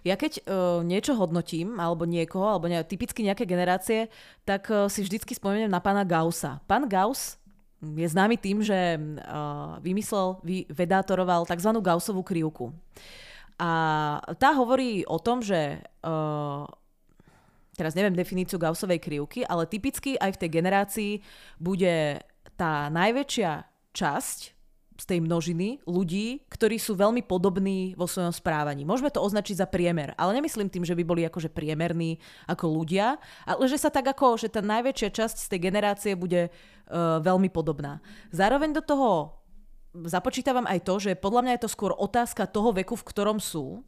[0.09, 4.09] Ja keď uh, niečo hodnotím, alebo niekoho, alebo ne, typicky nejaké generácie,
[4.48, 6.64] tak uh, si vždycky spomeniem na pána Gaussa.
[6.64, 7.36] Pán Gauss
[7.82, 11.70] je známy tým, že uh, vymyslel, vy, vedátoroval tzv.
[11.82, 12.72] Gaussovú krivku.
[13.59, 13.70] A
[14.36, 16.64] tá hovorí o tom, že uh,
[17.76, 21.12] teraz neviem definíciu Gaussovej krivky, ale typicky aj v tej generácii
[21.61, 22.20] bude
[22.57, 24.38] tá najväčšia časť
[24.92, 28.86] z tej množiny ľudí, ktorí sú veľmi podobní vo svojom správaní.
[28.86, 33.18] Môžeme to označiť za priemer, ale nemyslím tým, že by boli akože priemerní ako ľudia,
[33.42, 37.50] ale že sa tak ako, že tá najväčšia časť z tej generácie bude uh, veľmi
[37.50, 37.98] podobná.
[38.30, 39.41] Zároveň do toho
[39.93, 43.84] započítavam aj to, že podľa mňa je to skôr otázka toho veku, v ktorom sú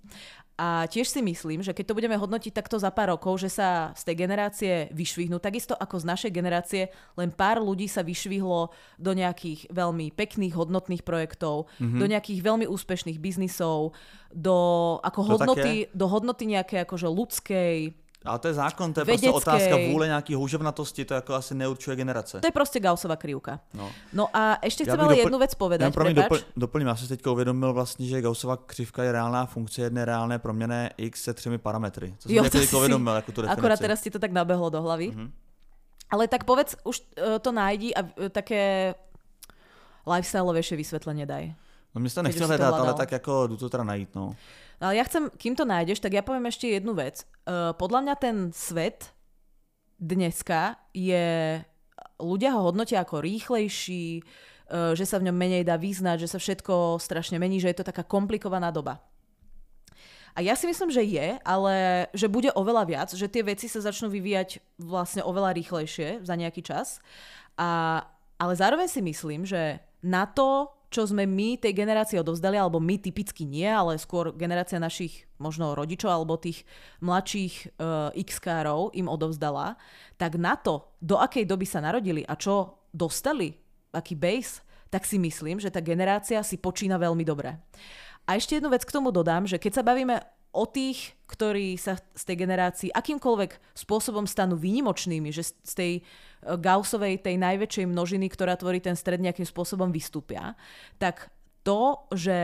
[0.55, 3.91] a tiež si myslím, že keď to budeme hodnotiť takto za pár rokov, že sa
[3.99, 6.83] z tej generácie vyšvihnú, takisto ako z našej generácie,
[7.19, 11.99] len pár ľudí sa vyšvihlo do nejakých veľmi pekných, hodnotných projektov, mm-hmm.
[11.99, 13.99] do nejakých veľmi úspešných biznisov,
[14.31, 14.59] do,
[15.03, 19.33] ako hodnoty, do hodnoty nejakej akože ľudskej, ale to je zákon, to je vedeckej.
[19.33, 22.41] prostě otázka vůle nějaký houževnatosti, to jako asi neurčuje generace.
[22.41, 23.61] To je prostě Gaussova krivka.
[23.75, 25.85] No, no a ještě chcem ale dopl- jednu věc povedať.
[25.85, 29.83] Já promiň, dopl- doplním, já jsem teďka uvědomil vlastně, že Gaussova křivka je reálná funkce
[29.83, 32.15] jedné reálné proměné x se třemi parametry.
[32.19, 33.59] Co jsem jo, to uvědomil, jako tu definici.
[33.59, 35.11] Akorát teraz ti to tak nabehlo do hlavy.
[35.11, 35.31] Mm-hmm.
[36.11, 38.95] Ale tak povedz, už uh, to nájdi a uh, také
[40.07, 41.55] lifestyleovejšie vysvětlení daj.
[41.95, 44.37] No mě to nechtěl hledat, ale tak jako jdu to teda najít, no.
[44.85, 47.25] Ale ja chcem, kým to nájdeš, tak ja poviem ešte jednu vec.
[47.49, 49.17] Uh, podľa mňa ten svet
[49.97, 51.65] dneska je...
[52.21, 56.37] Ľudia ho hodnotia ako rýchlejší, uh, že sa v ňom menej dá význať, že sa
[56.37, 59.01] všetko strašne mení, že je to taká komplikovaná doba.
[60.37, 61.75] A ja si myslím, že je, ale
[62.11, 66.61] že bude oveľa viac, že tie veci sa začnú vyvíjať vlastne oveľa rýchlejšie za nejaký
[66.61, 66.99] čas.
[67.55, 68.03] A,
[68.37, 73.03] ale zároveň si myslím, že na to, čo sme my tej generácii odovzdali, alebo my
[73.03, 76.63] typicky nie, ale skôr generácia našich možno rodičov alebo tých
[77.03, 79.75] mladších uh, X-károv im odovzdala,
[80.15, 83.51] tak na to, do akej doby sa narodili a čo dostali,
[83.91, 87.59] aký base, tak si myslím, že tá generácia si počína veľmi dobre.
[88.31, 90.23] A ešte jednu vec k tomu dodám, že keď sa bavíme
[90.55, 96.03] o tých, ktorí sa z tej generácii akýmkoľvek spôsobom stanú výnimočnými, že z tej e,
[96.55, 100.55] Gaussovej, tej najväčšej množiny, ktorá tvorí ten stred nejakým spôsobom vystúpia,
[101.03, 101.35] tak
[101.67, 102.39] to, že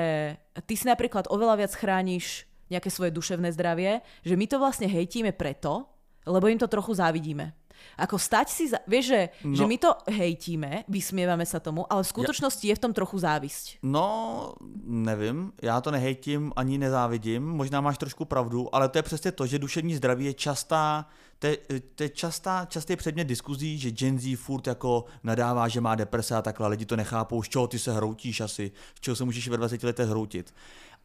[0.66, 5.30] ty si napríklad oveľa viac chrániš nejaké svoje duševné zdravie, že my to vlastne hejtíme
[5.36, 5.86] preto,
[6.26, 7.59] lebo im to trochu závidíme.
[7.98, 8.78] Ako stať si, za...
[8.86, 9.56] vieš, že, no.
[9.56, 12.70] že my to hejtíme, vysmievame sa tomu, ale v skutočnosti ja...
[12.72, 13.78] je v tom trochu závisť.
[13.82, 14.52] No,
[14.84, 19.46] nevím, já to nehejtím ani nezávidím, možná máš trošku pravdu, ale to je přesně to,
[19.46, 21.06] že duševní zdraví je častá,
[21.38, 21.58] to je,
[21.94, 26.36] to je častá, častý předmět diskuzí, že Gen Z furt jako nadává, že má deprese
[26.36, 29.48] a takhle, lidi to nechápou, z čeho ty se hroutíš asi, z čeho se můžeš
[29.48, 30.54] ve 20 letech hroutit.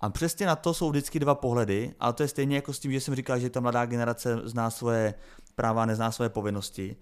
[0.02, 2.92] A přesně na to jsou vždycky dva pohledy, ale to je stejně jako s tím,
[2.92, 5.14] že jsem říkal, že ta mladá generace zná svoje
[5.56, 6.96] práva, nezná svoje povinnosti.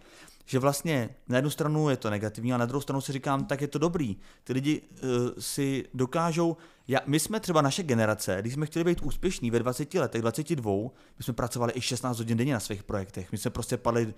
[0.46, 3.62] Že vlastně na jednu stranu je to negativní, a na druhou stranu si říkám, tak
[3.62, 4.18] je to dobrý.
[4.44, 9.02] Ty lidi uh, si dokážou, já, my jsme třeba naše generace, když jsme chtěli být
[9.02, 10.72] úspěšní ve 20 letech, 22,
[11.18, 13.32] my jsme pracovali i 16 hodin denně na svých projektech.
[13.32, 14.14] My jsme prostě padli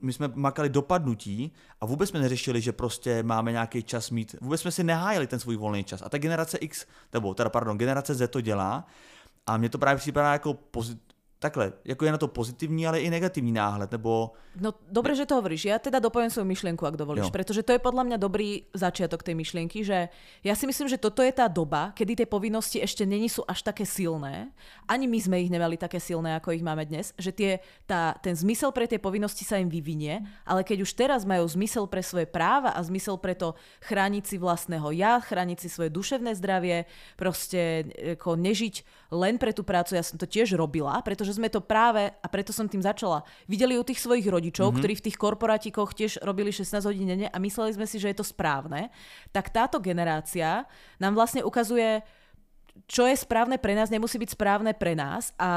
[0.00, 4.60] my jsme makali dopadnutí a vůbec jsme neřešili, že prostě máme nějaký čas mít, vůbec
[4.60, 6.02] jsme si nehájili ten svůj volný čas.
[6.02, 8.86] A ta generace X, nebo teda pardon, generace Z to dělá
[9.46, 11.13] a mně to právě připadá jako pozit,
[11.44, 14.32] takhle, jako je na to pozitivní, ale i negativní náhled, nebo...
[14.54, 15.66] No dobre, že to hovoríš.
[15.66, 17.34] Ja teda dopoviem svoju myšlienku, ak dovolíš, jo.
[17.34, 20.08] pretože to je podľa mňa dobrý začiatok tej myšlienky, že
[20.46, 23.66] ja si myslím, že toto je tá doba, kedy tie povinnosti ešte není sú až
[23.66, 24.54] také silné.
[24.86, 28.38] Ani my sme ich nemali také silné, ako ich máme dnes, že tie, tá, ten
[28.38, 32.30] zmysel pre tie povinnosti sa im vyvinie, ale keď už teraz majú zmysel pre svoje
[32.30, 33.58] práva a zmysel pre to
[33.90, 36.86] chrániť si vlastného ja, chrániť si svoje duševné zdravie,
[37.18, 38.74] proste ako nežiť
[39.10, 42.26] len pre tú prácu, ja som to tiež robila, pretože že sme to práve, a
[42.30, 44.78] preto som tým začala, videli u tých svojich rodičov, mm-hmm.
[44.78, 48.22] ktorí v tých korporátikoch tiež robili 16 hodín denne a mysleli sme si, že je
[48.22, 48.94] to správne,
[49.34, 50.62] tak táto generácia
[51.02, 52.06] nám vlastne ukazuje,
[52.86, 55.50] čo je správne pre nás, nemusí byť správne pre nás a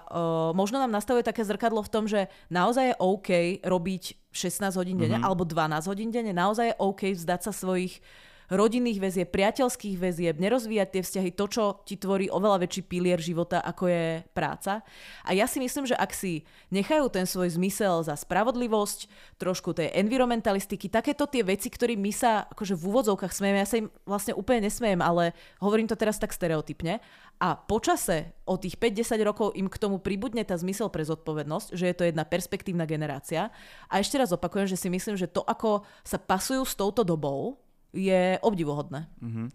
[0.00, 3.28] uh, možno nám nastavuje také zrkadlo v tom, že naozaj je OK
[3.64, 5.28] robiť 16 hodín denne mm-hmm.
[5.28, 8.00] alebo 12 hodín denne, naozaj je OK vzdať sa svojich
[8.48, 13.60] rodinných väzieb, priateľských väzieb, nerozvíjať tie vzťahy, to, čo ti tvorí oveľa väčší pilier života,
[13.60, 14.80] ako je práca.
[15.24, 19.92] A ja si myslím, že ak si nechajú ten svoj zmysel za spravodlivosť, trošku tej
[20.00, 24.32] environmentalistiky, takéto tie veci, ktorým my sa akože v úvodzovkách smejeme, ja sa im vlastne
[24.32, 27.04] úplne nesmejem, ale hovorím to teraz tak stereotypne.
[27.38, 31.86] A počase o tých 5-10 rokov im k tomu pribudne tá zmysel pre zodpovednosť, že
[31.86, 33.54] je to jedna perspektívna generácia.
[33.86, 37.67] A ešte raz opakujem, že si myslím, že to, ako sa pasujú s touto dobou,
[37.92, 39.08] je obdivuhodné.
[39.22, 39.50] Mm-hmm.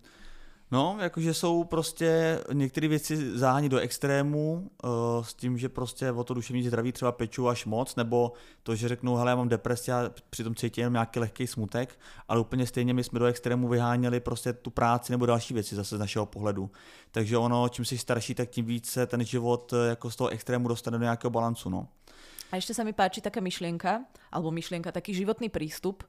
[0.73, 4.89] No, jakože jsou prostě některé věci záhání do extrému uh,
[5.23, 8.87] s tím, že prostě o to duševní zdraví třeba peču až moc, nebo to, že
[8.87, 12.93] řeknou, hele, já mám depresi a přitom cítím jenom nějaký lehký smutek, ale úplně stejně
[12.93, 16.71] my jsme do extrému vyháněli prostě tu práci nebo další věci zase z našeho pohledu.
[17.11, 20.67] Takže ono, čím jsi starší, tak tím více ten život eh, jako z toho extrému
[20.67, 21.87] dostane do nějakého balancu, no.
[22.53, 26.05] A ešte sa mi páči taká myšlienka, alebo myšlienka, taký životný prístup,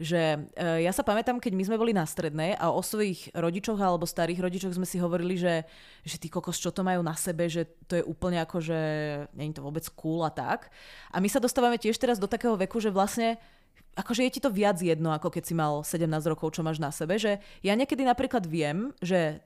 [0.00, 3.76] že e, ja sa pamätám, keď my sme boli na strednej a o svojich rodičoch
[3.76, 5.68] alebo starých rodičoch sme si hovorili, že,
[6.08, 8.80] že tí kokos, čo to majú na sebe, že to je úplne ako, že
[9.28, 10.72] je to vôbec cool a tak.
[11.12, 13.36] A my sa dostávame tiež teraz do takého veku, že vlastne
[13.92, 16.88] akože je ti to viac jedno, ako keď si mal 17 rokov, čo máš na
[16.88, 19.44] sebe, že ja niekedy napríklad viem, že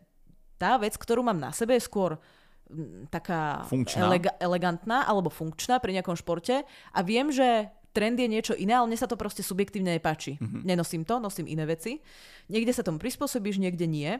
[0.54, 2.14] tá vec, ktorú mám na sebe, je skôr
[3.12, 3.66] taká
[3.98, 8.90] elega- elegantná alebo funkčná pri nejakom športe a viem, že trend je niečo iné, ale
[8.90, 10.36] mne sa to proste subjektívne nepáči.
[10.36, 10.62] Mm-hmm.
[10.66, 12.02] Nenosím to, nosím iné veci.
[12.50, 14.18] Niekde sa tomu prispôsobíš, niekde nie.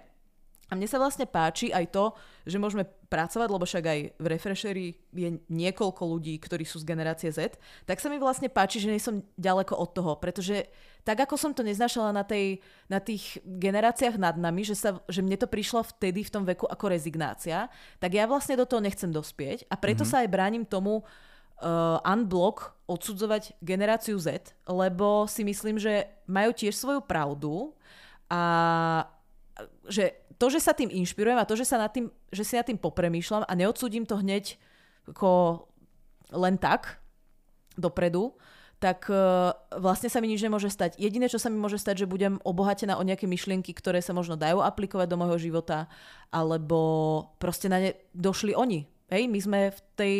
[0.72, 2.16] A mne sa vlastne páči aj to,
[2.49, 7.29] že môžeme pracovať, lebo však aj v Refresheri je niekoľko ľudí, ktorí sú z generácie
[7.29, 10.64] Z, tak sa mi vlastne páči, že nie som ďaleko od toho, pretože
[11.05, 15.20] tak ako som to neznašala na, tej, na tých generáciách nad nami, že, sa, že
[15.20, 17.68] mne to prišlo vtedy v tom veku ako rezignácia,
[18.01, 20.16] tak ja vlastne do toho nechcem dospieť a preto mm-hmm.
[20.16, 21.34] sa aj bránim tomu, uh,
[22.05, 27.73] unblock odsudzovať generáciu Z, lebo si myslím, že majú tiež svoju pravdu
[28.29, 28.43] a
[29.89, 32.67] že to, že sa tým inšpirujem a to, že, sa nad tým, že si nad
[32.67, 34.59] tým popremýšľam a neodsúdim to hneď
[35.09, 35.65] ako
[36.35, 36.99] len tak
[37.79, 38.35] dopredu,
[38.83, 41.01] tak uh, vlastne sa mi nič nemôže stať.
[41.01, 44.37] Jediné, čo sa mi môže stať, že budem obohatená o nejaké myšlienky, ktoré sa možno
[44.37, 45.89] dajú aplikovať do môjho života,
[46.29, 46.81] alebo
[47.41, 48.85] proste na ne došli oni.
[49.09, 50.17] Hej, my sme v tej,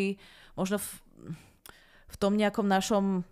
[0.57, 0.89] možno v,
[2.08, 3.24] v tom nejakom našom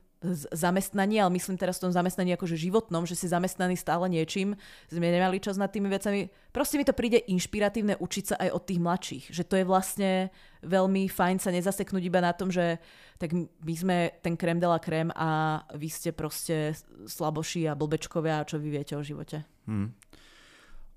[0.54, 4.54] zamestnaní, ale myslím teraz v tom zamestnaní akože životnom, že si zamestnaný stále niečím,
[4.86, 6.30] sme nemali čas nad tými vecami.
[6.54, 10.30] Proste mi to príde inšpiratívne učiť sa aj od tých mladších, že to je vlastne
[10.62, 12.78] veľmi fajn sa nezaseknúť iba na tom, že
[13.18, 18.42] tak my sme ten krem de la krém a vy ste proste slaboší a blbečkovia
[18.42, 19.42] a čo vy viete o živote.
[19.66, 19.90] Hmm.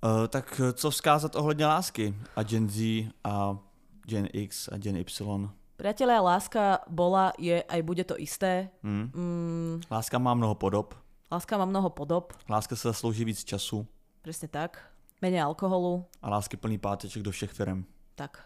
[0.05, 3.57] Uh, tak co vzkázat ohledně lásky a Gen Z a
[4.05, 5.49] Gen X a Gen Y?
[5.76, 8.71] Priatelia, láska bola, je aj bude to isté.
[8.80, 9.11] Hmm.
[9.11, 9.76] Mm.
[9.91, 10.95] Láska má mnoho podob.
[11.32, 12.32] Láska má mnoho podob.
[12.47, 13.84] Láska sa zaslúži víc času.
[14.23, 14.80] Presne tak.
[15.19, 16.07] Menej alkoholu.
[16.23, 17.84] A lásky plný páteček do všech firm.
[18.15, 18.39] Tak.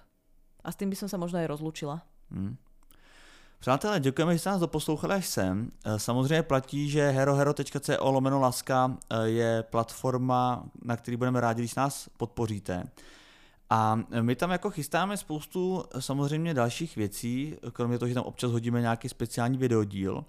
[0.66, 2.02] A s tým by som sa možno aj rozlúčila.
[2.34, 2.58] Hmm.
[3.60, 5.72] Přátelé, děkujeme, že jste nás doposlouchali až sem.
[5.86, 11.76] E, samozřejmě platí, že herohero.co lomeno laska e, je platforma, na který budeme rádi, když
[11.76, 12.84] nás podpoříte.
[13.70, 18.82] A my tam jako chystáme spoustu samozřejmě dalších věcí, kromě toho, že tam občas hodíme
[18.82, 20.26] nějaký speciální videodíl.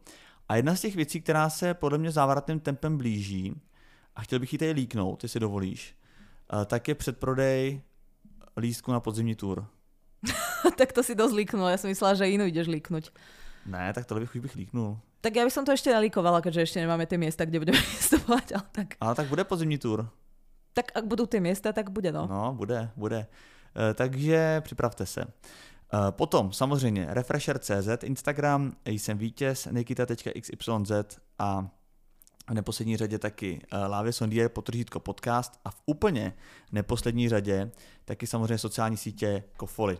[0.48, 3.60] A jedna z těch věcí, která se podle mě závratným tempem blíží,
[4.16, 5.94] a chtěl bych ji tady líknout, jestli dovolíš,
[6.52, 7.80] eh, tak je předprodej
[8.56, 9.66] lístku na podzimní tour.
[10.76, 13.04] tak to si dosť líknul, ja som myslela, že inú ideš líknuť.
[13.66, 14.98] Ne, tak tohle bych už bych líknul.
[15.20, 18.46] Tak ja by som to ešte nalíkovala, keďže ešte nemáme tie miesta, kde budeme vystupovať,
[18.56, 18.88] ale tak.
[19.00, 20.08] Ale tak bude podzimní tour.
[20.74, 22.26] Tak ak budou ty města, tak bude, no.
[22.26, 23.26] No, bude, bude.
[23.90, 25.22] E, takže připravte se.
[25.22, 25.26] E,
[26.10, 31.70] potom samozřejmě Refresher.cz, Instagram, jsem vítěz, nikita.xyz a
[32.50, 36.32] v neposlední řadě taky uh, Lávě Sondier, potržítko podcast a v úplně
[36.72, 37.70] neposlední řadě
[38.04, 39.98] taky samozřejmě sociální sítě Kofoly,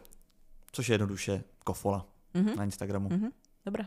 [0.73, 2.57] což je jednoduše Kofola mm-hmm.
[2.57, 3.09] na Instagramu.
[3.09, 3.31] Mm-hmm.
[3.67, 3.85] Dobre.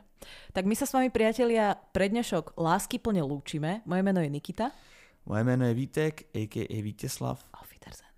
[0.53, 3.81] Tak my sa s vami, priatelia, prednešok lásky plne lúčime.
[3.89, 4.69] Moje meno je Nikita.
[5.25, 6.81] Moje jméno je Vítek, a.k.a.
[6.81, 7.45] Vítězslav.
[7.53, 8.12] Auf Wiedersehen.